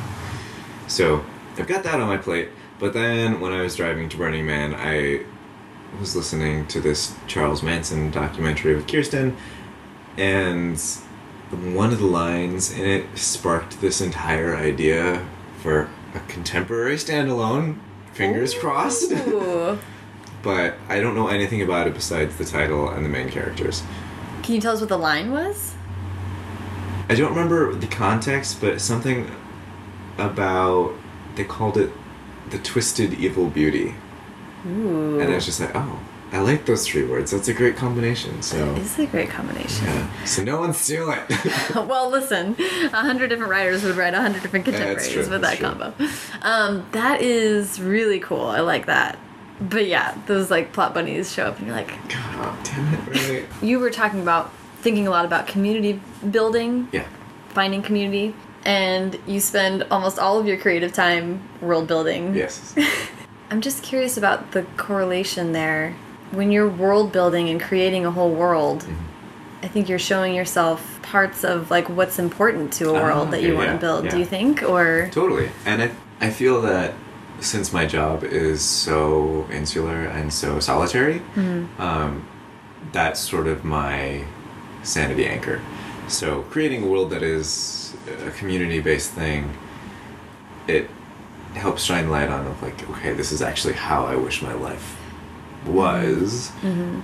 [0.86, 1.24] So
[1.59, 2.49] I've got that on my plate.
[2.78, 5.24] But then when I was driving to Burning Man, I
[6.01, 9.36] was listening to this Charles Manson documentary with Kirsten,
[10.16, 10.78] and
[11.51, 15.26] one of the lines in it sparked this entire idea
[15.62, 17.78] for a contemporary standalone.
[18.12, 19.12] Fingers crossed.
[20.41, 23.82] But I don't know anything about it besides the title and the main characters.
[24.43, 25.74] Can you tell us what the line was?
[27.09, 29.30] I don't remember the context, but something
[30.16, 30.95] about
[31.34, 31.91] they called it
[32.51, 33.95] the twisted evil beauty,
[34.67, 35.21] Ooh.
[35.21, 35.99] and I was just like, oh,
[36.33, 37.31] I like those three words.
[37.31, 38.43] That's a great combination.
[38.43, 39.87] So This is a great combination.
[39.87, 41.75] yeah, so no one steal it.
[41.75, 45.41] well, listen, a hundred different writers would write a hundred different contemporaries true, with that
[45.41, 45.69] that's true.
[45.69, 45.95] combo.
[46.43, 48.45] Um, that is really cool.
[48.47, 49.19] I like that.
[49.61, 53.09] But yeah, those like plot bunnies show up and you're like, God damn it!
[53.09, 53.47] Really?
[53.63, 54.53] you were talking about
[54.83, 56.01] thinking a lot about community
[56.31, 57.07] building, Yeah.
[57.49, 58.35] finding community,
[58.65, 62.35] and you spend almost all of your creative time world building.
[62.35, 62.75] Yes.
[63.51, 65.94] I'm just curious about the correlation there.
[66.32, 69.05] When you're world building and creating a whole world, Mm-hmm.
[69.61, 73.42] I think you're showing yourself parts of like what's important to a Ah, world that
[73.42, 74.09] you okay, want to yeah, build.
[74.09, 75.51] Do you think, or Totally.
[75.66, 75.90] And I,
[76.20, 76.94] I feel that
[77.40, 81.22] since my job is so insular and so solitary,
[81.78, 82.24] um,
[82.92, 84.22] that's sort of my
[84.84, 85.61] sanity anchor.
[86.07, 89.53] So creating a world that is a community based thing,
[90.68, 90.88] it
[91.59, 94.97] helps shine light on of like, okay, this is actually how I wish my life
[95.67, 96.51] was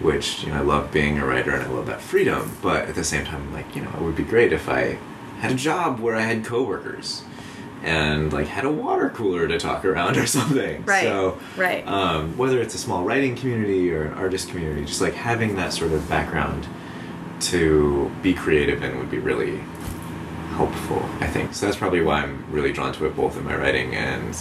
[0.00, 2.94] which you know I love being a writer and I love that freedom but at
[2.94, 4.96] the same time like you know it would be great if I
[5.40, 7.24] had a job where I had coworkers
[7.82, 11.86] and like had a water cooler to talk around or something Right, so right.
[11.86, 15.72] um, whether it's a small writing community or an artist community just like having that
[15.72, 16.66] sort of background
[17.40, 19.60] to be creative in would be really
[20.56, 23.56] helpful I think so that's probably why I'm really drawn to it both in my
[23.56, 24.36] writing and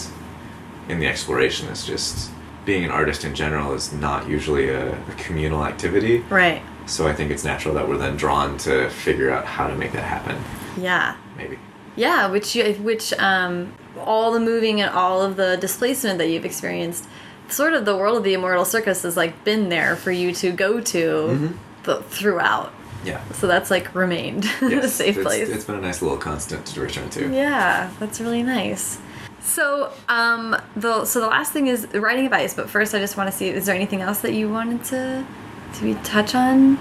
[0.90, 2.32] in the exploration it's just
[2.66, 6.62] being an artist in general is not usually a, a communal activity right?
[6.86, 9.92] so i think it's natural that we're then drawn to figure out how to make
[9.92, 10.38] that happen
[10.78, 11.58] Yeah, maybe
[11.96, 12.28] yeah.
[12.28, 17.08] Which you, which um, all the moving and all of the displacement that you've experienced,
[17.50, 20.52] sort of the world of the immortal circus has like been there for you to
[20.52, 20.98] go to.
[20.98, 21.58] Mm-hmm.
[21.84, 22.74] the, throughout.
[23.04, 23.24] Yeah.
[23.34, 25.50] So that's like remained a safe it's, place.
[25.50, 27.34] It's been a nice little constant to return to.
[27.34, 29.00] Yeah, that's really nice.
[29.42, 32.54] So, um, the so the last thing is writing advice.
[32.54, 35.26] But first, I just want to see: is there anything else that you wanted to
[35.76, 36.80] to be touch on?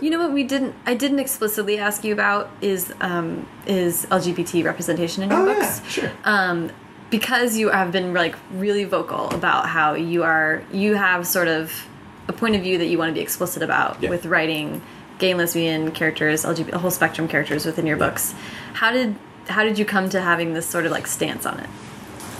[0.00, 4.64] You know what we didn't I didn't explicitly ask you about is um, is LGBT
[4.64, 5.80] representation in your Oh, books.
[5.80, 6.12] yeah, sure.
[6.24, 6.70] Um,
[7.10, 11.86] because you have been like really vocal about how you are you have sort of
[12.28, 14.10] a point of view that you want to be explicit about Yeah.
[14.10, 14.80] with writing
[15.18, 18.06] gay and lesbian characters, LGBT, a whole spectrum characters within your Yeah.
[18.08, 18.34] books.
[18.74, 19.16] How did
[19.48, 21.68] how did you come to having this sort of like stance on it?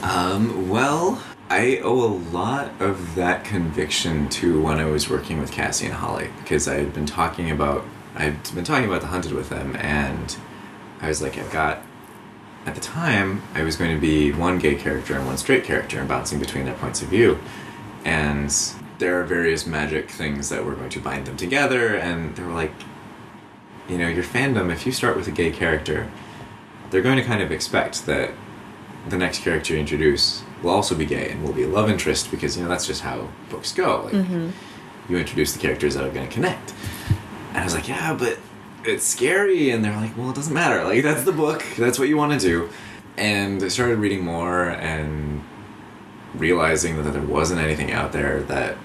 [0.03, 1.21] Um, well,
[1.51, 5.95] I owe a lot of that conviction to when I was working with Cassie and
[5.95, 7.85] Holly because I had been talking about
[8.17, 10.35] I'd been talking about the hunted with them and
[11.03, 11.83] I was like I've got
[12.65, 15.99] at the time I was going to be one gay character and one straight character
[15.99, 17.39] and bouncing between their points of view
[18.05, 18.51] and
[18.99, 22.53] there are various magic things that were going to bind them together and they were
[22.53, 22.73] like
[23.89, 26.11] you know your fandom if you start with a gay character
[26.91, 28.31] they're going to kind of expect that
[29.09, 32.31] the next character you introduce will also be gay and will be a love interest
[32.31, 34.05] because you know that's just how books go.
[34.05, 34.51] Like mm-hmm.
[35.09, 36.73] you introduce the characters that are going to connect.
[37.51, 38.39] And I was like, yeah, but
[38.85, 39.71] it's scary.
[39.71, 40.83] And they're like, well, it doesn't matter.
[40.85, 41.63] Like that's the book.
[41.79, 42.71] That's what you want to do.
[43.17, 45.45] And I started reading more and
[46.37, 48.77] realizing that there wasn't anything out there that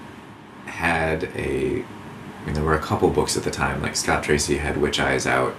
[0.66, 1.82] had a.
[1.82, 3.82] I mean, there were a couple books at the time.
[3.82, 5.54] Like Scott Tracy had Witch Eyes out,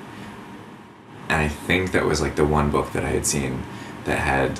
[1.30, 3.64] and I think that was like the one book that I had seen
[4.06, 4.60] that had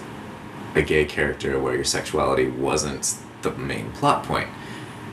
[0.76, 4.48] a gay character where your sexuality wasn't the main plot point.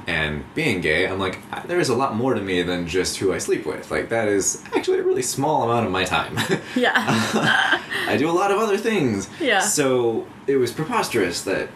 [0.06, 3.34] And being gay, I'm like, there is a lot more to me than just who
[3.34, 3.90] I sleep with.
[3.90, 6.38] Like, that is actually a really small amount of my time.
[6.74, 6.94] Yeah.
[8.06, 9.28] I do a lot of other things.
[9.38, 9.60] Yeah.
[9.60, 11.68] So it was preposterous that,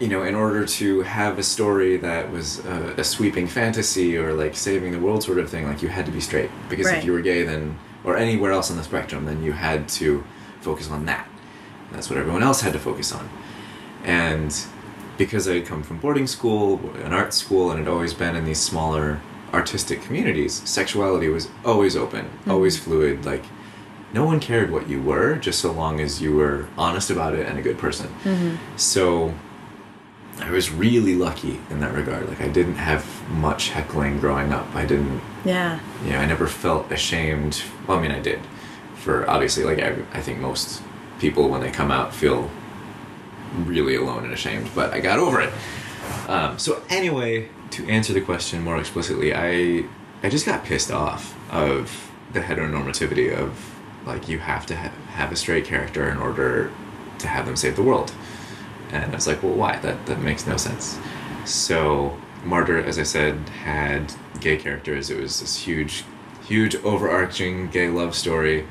[0.00, 4.32] you know, in order to have a story that was a, a sweeping fantasy or
[4.32, 6.50] like saving the world sort of thing, like you had to be straight.
[6.68, 6.98] Because Right.
[6.98, 10.22] if you were gay, then, or anywhere else on the spectrum, then you had to
[10.60, 11.26] focus on that.
[11.88, 13.28] And that's what everyone else had to focus on.
[14.04, 14.54] And
[15.16, 18.44] because I had come from boarding school, an art school, and had always been in
[18.44, 19.20] these smaller
[19.52, 22.50] artistic communities, sexuality was always open, mm-hmm.
[22.52, 23.24] always fluid.
[23.24, 23.44] Like,
[24.12, 27.46] no one cared what you were, just so long as you were honest about it
[27.46, 28.06] and a good person.
[28.22, 28.56] Mm-hmm.
[28.76, 29.34] So,
[30.40, 32.28] I was really lucky in that regard.
[32.28, 34.66] Like, I didn't have much heckling growing up.
[34.74, 35.80] I didn't yeah.
[36.04, 37.62] you know, I never felt ashamed.
[37.86, 38.40] Well, I mean, I did.
[38.96, 40.82] For obviously, like I, I think most
[41.18, 42.50] people when they come out feel
[43.56, 45.52] really alone and ashamed, but I got over it.
[46.28, 49.84] Um, so anyway, to answer the question more explicitly, I
[50.22, 53.74] I just got pissed off of the heteronormativity of
[54.04, 56.70] like you have to ha- have a straight character in order
[57.18, 58.12] to have them save the world.
[58.90, 59.78] And I was like, well, why?
[59.78, 60.98] That that makes no sense.
[61.44, 65.10] So Martyr, as I said, had gay characters.
[65.10, 66.04] It was this huge,
[66.46, 68.66] huge overarching gay love story,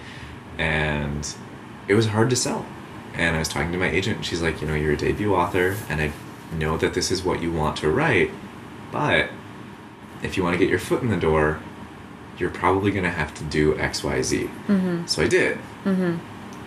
[0.57, 1.35] and
[1.87, 2.65] it was hard to sell.
[3.13, 5.33] And I was talking to my agent, and she's like, you know, you're a debut
[5.35, 6.11] author, and I
[6.55, 8.31] know that this is what you want to write,
[8.91, 9.29] but
[10.23, 11.59] if you want to get your foot in the door,
[12.37, 14.49] you're probably going to have to do X, Y, Z.
[14.67, 15.05] Mm-hmm.
[15.07, 15.57] So I did,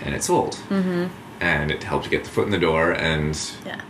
[0.02, 1.06] and it sold, Mm-hmm.
[1.40, 3.80] And it helped get the foot in the door, and Yeah.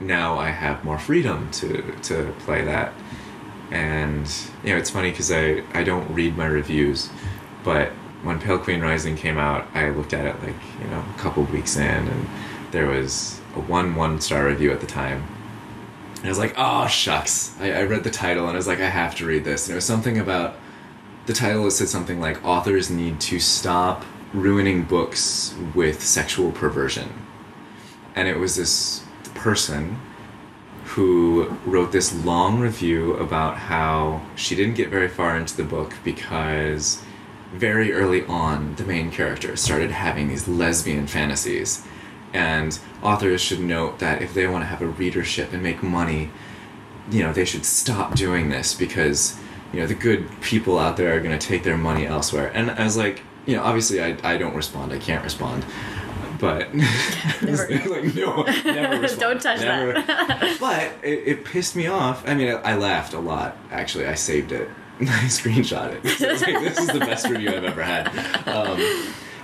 [0.00, 2.92] now I have more freedom to to play that.
[3.70, 4.28] And
[4.64, 7.08] you know, it's funny because I I don't read my reviews,
[7.64, 7.90] but
[8.22, 11.44] when Pale Queen Rising came out, I looked at it like you know a couple
[11.44, 12.28] weeks in, and
[12.72, 15.24] there was a one one star review at the time.
[16.16, 17.54] And I was like, oh shucks!
[17.60, 19.66] I, I read the title and I was like, I have to read this.
[19.66, 20.56] And it was something about
[21.26, 21.66] the title.
[21.66, 27.08] It said something like authors need to stop ruining books with sexual perversion.
[28.14, 29.04] And it was this
[29.34, 29.98] person
[30.84, 35.94] who wrote this long review about how she didn't get very far into the book
[36.04, 37.02] because
[37.52, 41.84] very early on the main character started having these lesbian fantasies.
[42.32, 46.30] And authors should note that if they want to have a readership and make money
[47.10, 49.36] you know they should stop doing this because
[49.72, 52.50] you know the good people out there are going to take their money elsewhere.
[52.54, 55.64] And i was like you know obviously i, I don't respond i can't respond
[56.38, 56.72] but
[57.42, 57.68] Never.
[57.90, 59.20] like no never respond.
[59.20, 60.56] Don't touch Never- that.
[60.58, 64.14] but it, it pissed me off i mean I, I laughed a lot actually i
[64.14, 64.68] saved it
[65.00, 68.04] i screenshot it like, this is the best review i've ever had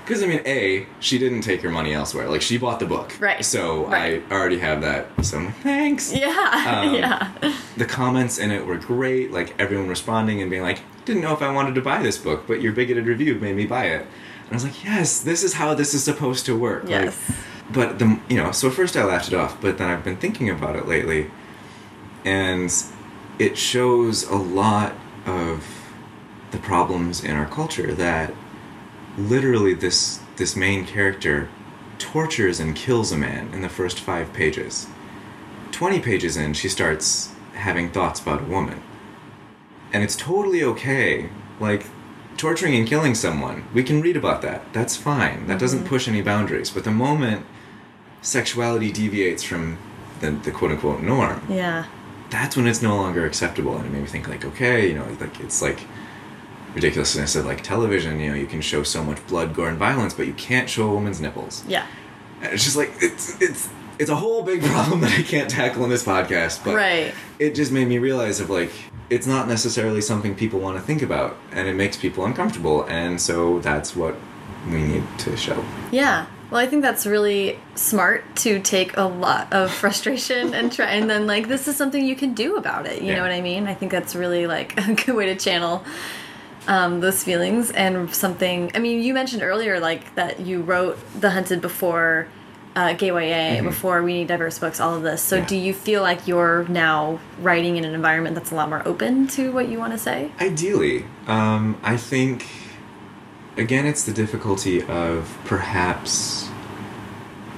[0.05, 3.15] because i mean a she didn't take her money elsewhere like she bought the book
[3.21, 3.45] Right.
[3.45, 4.23] so Right.
[4.31, 6.83] i already have that so like, thanks yeah.
[6.85, 7.55] Um, yeah.
[7.77, 11.41] the comments in it were great like everyone responding and being like didn't know if
[11.41, 14.51] i wanted to buy this book but your bigoted review made me buy it and
[14.51, 17.17] i was like yes this is how this is supposed to work Yes.
[17.29, 17.37] like,
[17.73, 20.51] but the you know so first i laughed it off but then i've been thinking
[20.51, 21.31] about it lately
[22.25, 22.73] and
[23.39, 24.93] it shows a lot
[25.27, 25.65] of
[26.51, 28.33] the problems in our culture that
[29.19, 31.49] literally this this main character
[31.99, 34.87] tortures and kills a man in the first 5 pages.
[35.73, 38.83] 20 pages in she starts having thoughts about a woman.
[39.97, 41.31] And it's totally okay.
[41.59, 41.87] Like
[42.37, 44.71] torturing and killing someone, we can read about that.
[44.75, 45.47] That's fine.
[45.47, 45.89] That doesn't mm-hmm.
[45.89, 46.69] push any boundaries.
[46.69, 47.47] But the moment
[48.21, 49.79] sexuality deviates from
[50.21, 51.87] the, the quote unquote norm, Yeah.
[52.29, 53.75] that's when it's no longer acceptable.
[53.79, 55.81] And it made me think like, okay, you know, like it's like
[56.75, 58.21] ridiculousness of like television.
[58.21, 60.91] You know, you can show so much blood, gore, and violence, but you can't show
[60.91, 61.65] a woman's nipples.
[61.67, 61.87] Yeah.
[62.43, 65.85] And it's just like it's it's it's a whole big problem that I can't tackle
[65.85, 66.65] in this podcast.
[66.65, 67.15] But Right.
[67.39, 68.71] it just made me realize of like
[69.11, 72.85] it's not necessarily something people want to think about, and it makes people uncomfortable.
[72.87, 74.17] And so that's what
[74.69, 75.65] we need to show.
[75.93, 76.27] Yeah.
[76.51, 81.09] Well, I think that's really smart to take a lot of frustration and try, and
[81.11, 83.01] then like this is something you can do about it.
[83.03, 83.17] You Yeah.
[83.17, 83.67] know what I mean?
[83.67, 85.85] I think that's really like a good way to channel
[86.69, 88.71] um, those feelings and something.
[88.75, 92.27] I mean, you mentioned earlier like that you wrote The Hunted before
[92.77, 95.23] uh, Gay YA, before We Need Diverse Books, all of this.
[95.23, 95.37] So.
[95.37, 95.47] Yeah.
[95.47, 99.27] do you feel like you're now writing in an environment that's a lot more open
[99.29, 100.31] to what you want to say?
[100.41, 102.47] Ideally, um, I think
[103.57, 106.49] again it's the difficulty of perhaps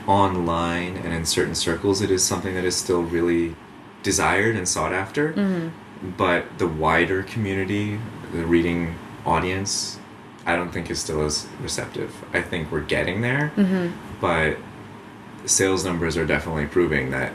[0.06, 3.56] online and in certain circles it is something that is still really
[4.04, 5.72] desired and sought after.
[6.16, 7.98] But the wider community,
[8.32, 8.94] the reading
[9.26, 9.98] audience,
[10.46, 12.14] I don't think is still as receptive.
[12.32, 13.52] I think we're getting there,
[14.20, 14.56] but
[15.48, 17.32] sales numbers are definitely proving that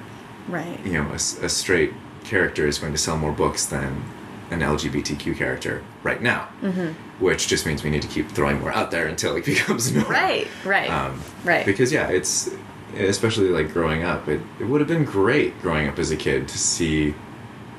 [0.48, 0.80] Right.
[0.86, 1.94] you know, a, a straight
[2.24, 4.04] character is going to sell more books than
[4.52, 6.92] an LGBTQ character right now, mm-hmm.
[7.24, 10.12] which just means we need to keep throwing more out there until it becomes normal.
[10.12, 10.48] Right.
[10.66, 10.90] Right.
[10.90, 11.66] Um, right.
[11.66, 12.50] Because yeah, it's
[12.98, 14.28] especially like growing up.
[14.28, 17.16] It it would have been great growing up as a kid to see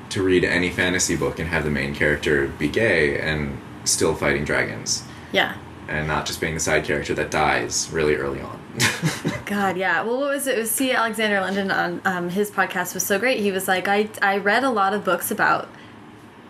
[0.09, 4.43] to read any fantasy book and have the main character be gay and still fighting
[4.45, 5.57] dragons yeah.
[5.87, 8.59] and not just being the side character that dies really early on.
[9.45, 10.01] God, yeah.
[10.03, 10.57] Well, what was it?
[10.57, 10.91] It was C.
[10.91, 13.39] Alexander London on um, his podcast was so great.
[13.39, 15.67] He was like, I I read a lot of books about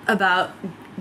[0.07, 0.51] about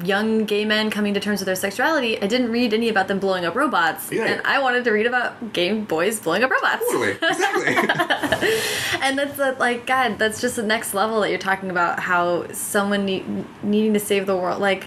[0.02, 2.20] young gay men coming to terms with their sexuality.
[2.20, 4.24] I didn't read any about them blowing up robots, Yeah.
[4.24, 6.84] and I wanted to read about gay boys blowing up robots.
[6.90, 7.74] totally, exactly.
[9.00, 12.00] And that's a, like, God, that's just the next level that you're talking about.
[12.00, 13.24] How someone need,
[13.62, 14.86] needing to save the world, like.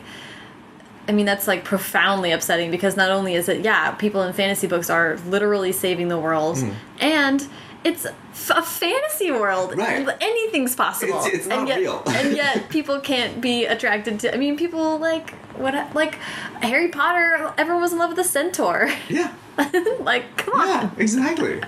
[1.07, 4.67] I mean, that's like profoundly upsetting because not only is it, yeah, people in fantasy
[4.67, 6.71] books are literally saving the world, Hmm.
[6.99, 7.47] and
[7.83, 9.77] it's f- a fantasy world.
[9.77, 10.05] Right.
[10.19, 11.19] Anything's possible.
[11.19, 12.03] It's- it's and yet, real.
[12.07, 14.33] and yet, people can't be attracted to.
[14.33, 15.73] I mean, people like what?
[15.95, 16.15] Like
[16.61, 17.53] Harry Potter.
[17.57, 18.89] Everyone was in love with a centaur.
[19.09, 19.33] yeah.
[19.99, 20.67] like, come on.
[20.67, 21.61] Yeah, exactly.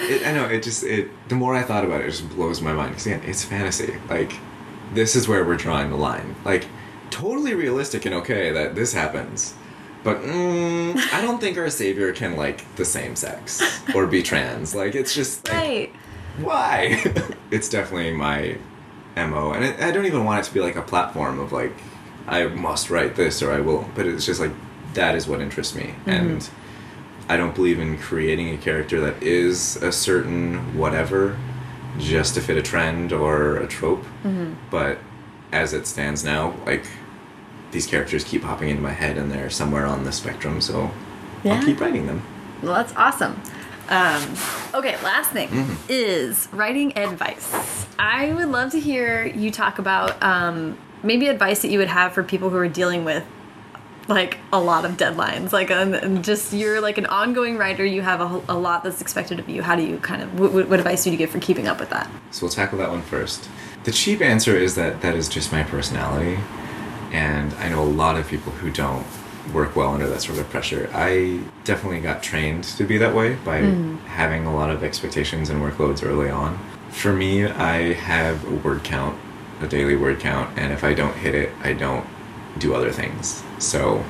[0.00, 1.10] It, I know it just it.
[1.28, 3.94] The more I thought about it, it just blows my mind because yeah, it's fantasy.
[4.08, 4.32] Like,
[4.94, 6.34] this is where we're drawing the line.
[6.44, 6.66] Like,
[7.10, 9.54] totally realistic and okay that this happens,
[10.02, 13.62] but mm, I don't think our savior can like the same sex
[13.94, 14.74] or be trans.
[14.74, 15.92] Like, it's just like, Right.
[16.38, 17.02] why?
[17.50, 18.56] it's definitely my
[19.16, 21.72] mo, and it, I don't even want it to be like a platform of like
[22.26, 23.86] I must write this or I will.
[23.94, 24.52] But it's just like
[24.94, 26.48] that is what interests me, and
[27.28, 31.36] I don't believe in creating a character that is a certain whatever
[31.98, 34.04] just to fit a trend or a trope.
[34.70, 34.98] But
[35.52, 36.86] as it stands now, like
[37.70, 40.90] these characters keep popping into my head and they're somewhere on the spectrum, so
[41.44, 41.54] Yeah.
[41.54, 42.22] I'll keep writing them.
[42.62, 43.40] Well, that's awesome.
[43.88, 44.22] Um,
[44.74, 45.74] okay, last thing Mm-hmm.
[45.88, 47.86] is writing advice.
[47.98, 52.12] I would love to hear you talk about um, maybe advice that you would have
[52.12, 53.24] for people who are dealing with
[54.08, 55.52] like a lot of deadlines.
[55.52, 57.84] Like, um, just you're like an ongoing writer.
[57.84, 59.62] You have a, a lot that's expected of you.
[59.62, 61.90] How do you kind of what, what advice would you give for keeping up with
[61.90, 62.10] that?
[62.32, 63.48] So we'll tackle that one first.
[63.84, 66.38] The cheap answer is that that is just my personality,
[67.10, 69.06] and I know a lot of people who don't
[69.52, 70.90] work well under that sort of pressure.
[70.92, 73.96] I definitely got trained to be that way by mm-hmm.
[74.06, 76.58] having a lot of expectations and workloads early on.
[76.90, 79.18] For me, I have a word count,
[79.60, 82.06] a daily word count, and if I don't hit it, I don't
[82.58, 83.42] do other things.
[83.58, 84.04] So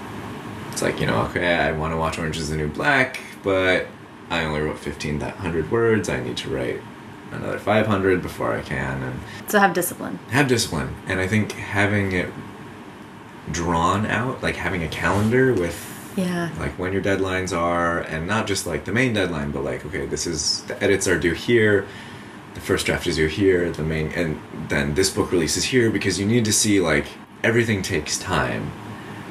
[0.73, 3.87] it's like, you know, okay, I want to watch Orange is the New Black, but
[4.31, 6.09] I only wrote 1,500 words.
[6.09, 6.81] I need to write
[7.33, 9.03] another 500 before I can.
[9.03, 10.19] And So have discipline.
[10.31, 12.29] have discipline and i think having it
[13.53, 15.77] drawn out like having a calendar with
[16.17, 16.51] Yeah.
[16.59, 20.07] like when your deadlines are and not just like the main deadline but like okay
[20.07, 21.87] this is the edits are due here
[22.55, 26.19] the first draft is due here the main and then this book releases here because
[26.19, 27.07] you need to see like
[27.43, 28.71] everything takes time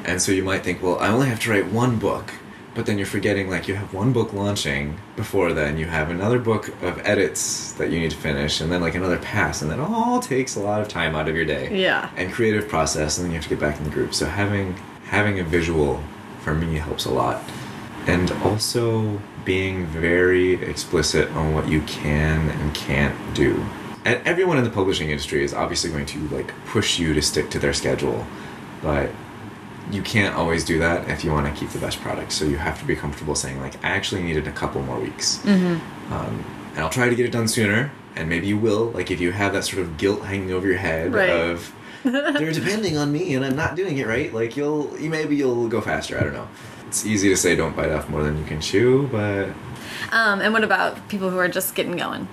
[0.04, 2.32] and so you might think well i only have to write one book
[2.80, 6.38] but then you're forgetting like you have one book launching before then you have another
[6.38, 9.78] book of edits that you need to finish and then like another pass and that
[9.78, 11.78] all takes a lot of time out of your day.
[11.78, 12.08] Yeah.
[12.16, 14.74] and creative process and then you have to get back in the group so having
[15.04, 16.02] having a visual
[16.40, 17.42] for me helps a lot.
[18.06, 23.62] And also being very explicit on what you can and can't do.
[24.06, 27.50] And everyone in the publishing industry is obviously going to like push you to stick
[27.50, 28.26] to their schedule
[28.82, 29.10] but
[29.92, 32.56] you can't always do that if you want to keep the best product so you
[32.56, 36.12] have to be comfortable saying like i actually needed a couple more weeks Mm-hmm.
[36.12, 39.20] um, and i'll try to get it done sooner and maybe you will like if
[39.20, 41.30] you have that sort of guilt hanging over your head Right.
[41.30, 41.72] of
[42.04, 45.68] they're depending on me and i'm not doing it right like you'll you maybe you'll
[45.68, 46.48] go faster i don't know
[46.86, 49.48] it's easy to say don't bite off more than you can chew but
[50.12, 52.26] Um, and what about people who are just getting going?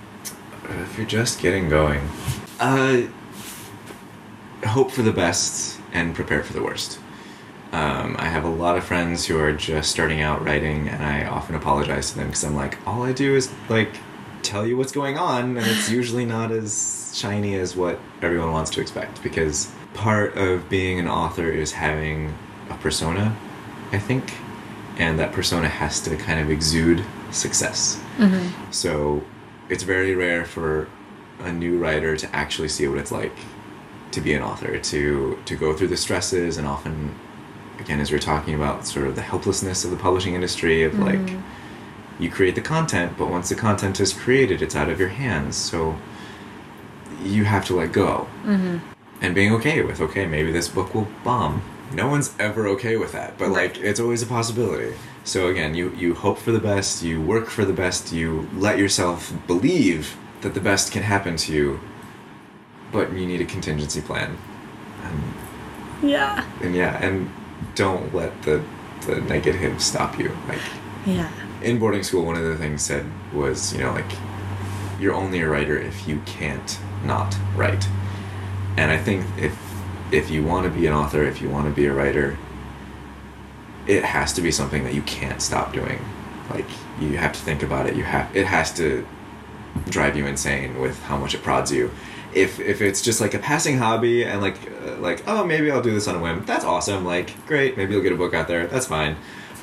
[0.82, 2.00] if you're just getting going
[2.60, 3.02] uh
[4.66, 6.98] hope for the best and prepare for the worst
[7.72, 11.26] um, i have a lot of friends who are just starting out writing and i
[11.26, 13.96] often apologize to them because i'm like all i do is like
[14.42, 18.70] tell you what's going on and it's usually not as shiny as what everyone wants
[18.70, 22.34] to expect because part of being an author is having
[22.70, 23.36] a persona
[23.92, 24.32] i think
[24.98, 28.00] and that persona has to kind of exude success.
[28.70, 29.22] So
[29.68, 30.88] it's very rare for
[31.40, 33.36] a new writer to actually see what it's like
[34.10, 37.14] to be an author, to to go through the stresses and often
[37.78, 40.92] again as we are talking about sort of the helplessness of the publishing industry of
[40.92, 41.04] mm-hmm.
[41.04, 41.36] like
[42.18, 45.56] you create the content, but once the content is created, it's out of your hands.
[45.56, 45.96] So
[47.22, 48.28] you have to let go.
[48.44, 48.78] Mm-hmm.
[49.20, 51.62] And being okay with, okay, maybe this book will bomb.
[51.92, 54.94] No one's ever okay with that, but like it's always a possibility.
[55.24, 58.78] So again, you you hope for the best, you work for the best, you let
[58.78, 61.80] yourself believe that the best can happen to you,
[62.92, 64.36] but you need a contingency plan.
[65.02, 66.44] And, Yeah.
[66.62, 67.30] and yeah, and
[67.74, 68.62] don't let the
[69.06, 70.36] the negative stop you.
[70.48, 70.60] Like
[71.06, 71.28] Yeah.
[71.62, 74.10] in boarding school, one of the things said was, you know, like
[75.00, 77.86] you're only a writer if you can't not write.
[78.76, 79.56] And I think if
[80.10, 82.36] if you want to be an author, if you want to be a writer,
[83.86, 86.00] it has to be something that you can't stop doing.
[86.50, 86.66] Like
[87.00, 87.96] you have to think about it.
[87.96, 89.06] You have it has to
[89.88, 91.90] drive you insane with how much it prods you.
[92.34, 95.82] If if it's just like a passing hobby and like uh, like oh maybe I'll
[95.82, 97.04] do this on a whim, that's awesome.
[97.04, 98.66] Like great, maybe you'll get a book out there.
[98.66, 99.16] That's fine.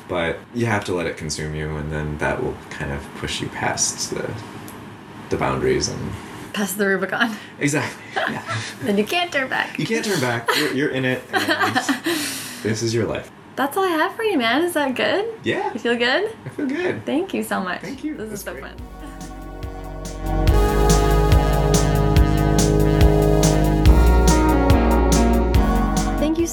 [0.08, 3.40] But you have to let it consume you, and then that will kind of push
[3.40, 4.28] you past the
[5.30, 6.12] the boundaries and
[6.52, 7.36] Past the Rubicon.
[7.60, 8.02] exactly.
[8.16, 8.42] Yeah.
[8.82, 9.78] Then you can't turn back.
[9.78, 10.48] you can't turn back.
[10.56, 11.22] You're, you're in it.
[12.62, 13.30] This is your life.
[13.54, 14.62] That's all I have for you, man.
[14.62, 15.24] Is that good?
[15.44, 16.34] Yeah, You feel good?
[16.44, 17.06] I feel good.
[17.06, 17.80] Thank you so much.
[17.80, 18.16] Thank you.
[18.16, 18.64] This is so great.
[18.64, 18.76] fun.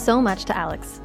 [0.04, 1.01] So much to Alex.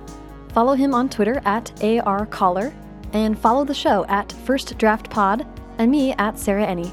[0.49, 2.75] Follow him on Twitter at ARKahler
[3.13, 5.47] and follow the show at First Draft Pod
[5.79, 6.91] and me at Sarah Enni.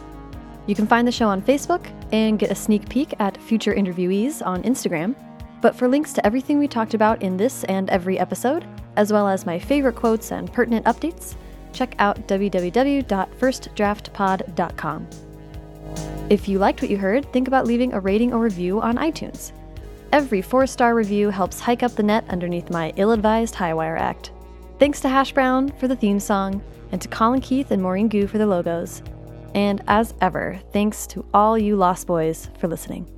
[0.68, 4.46] You can find the show on Facebook and get a sneak peek at future interviewees
[4.46, 5.16] on Instagram.
[5.62, 9.28] But for links to everything we talked about in this and every episode, as well
[9.28, 11.34] as my favorite quotes and pertinent updates,
[11.74, 15.08] check out www.firstdraftpod.com.
[16.30, 19.54] If you liked what you heard, think about leaving a rating or review on iTunes.
[20.16, 24.32] Every four star review helps hike up the net underneath my ill advised Highwire act.
[24.80, 26.64] Thanks to Hash Brown for the theme song,
[26.94, 29.04] and to Colin Keith and Maureen Goo for the logos.
[29.54, 33.12] And as ever, thanks to all you Lost Boys for listening.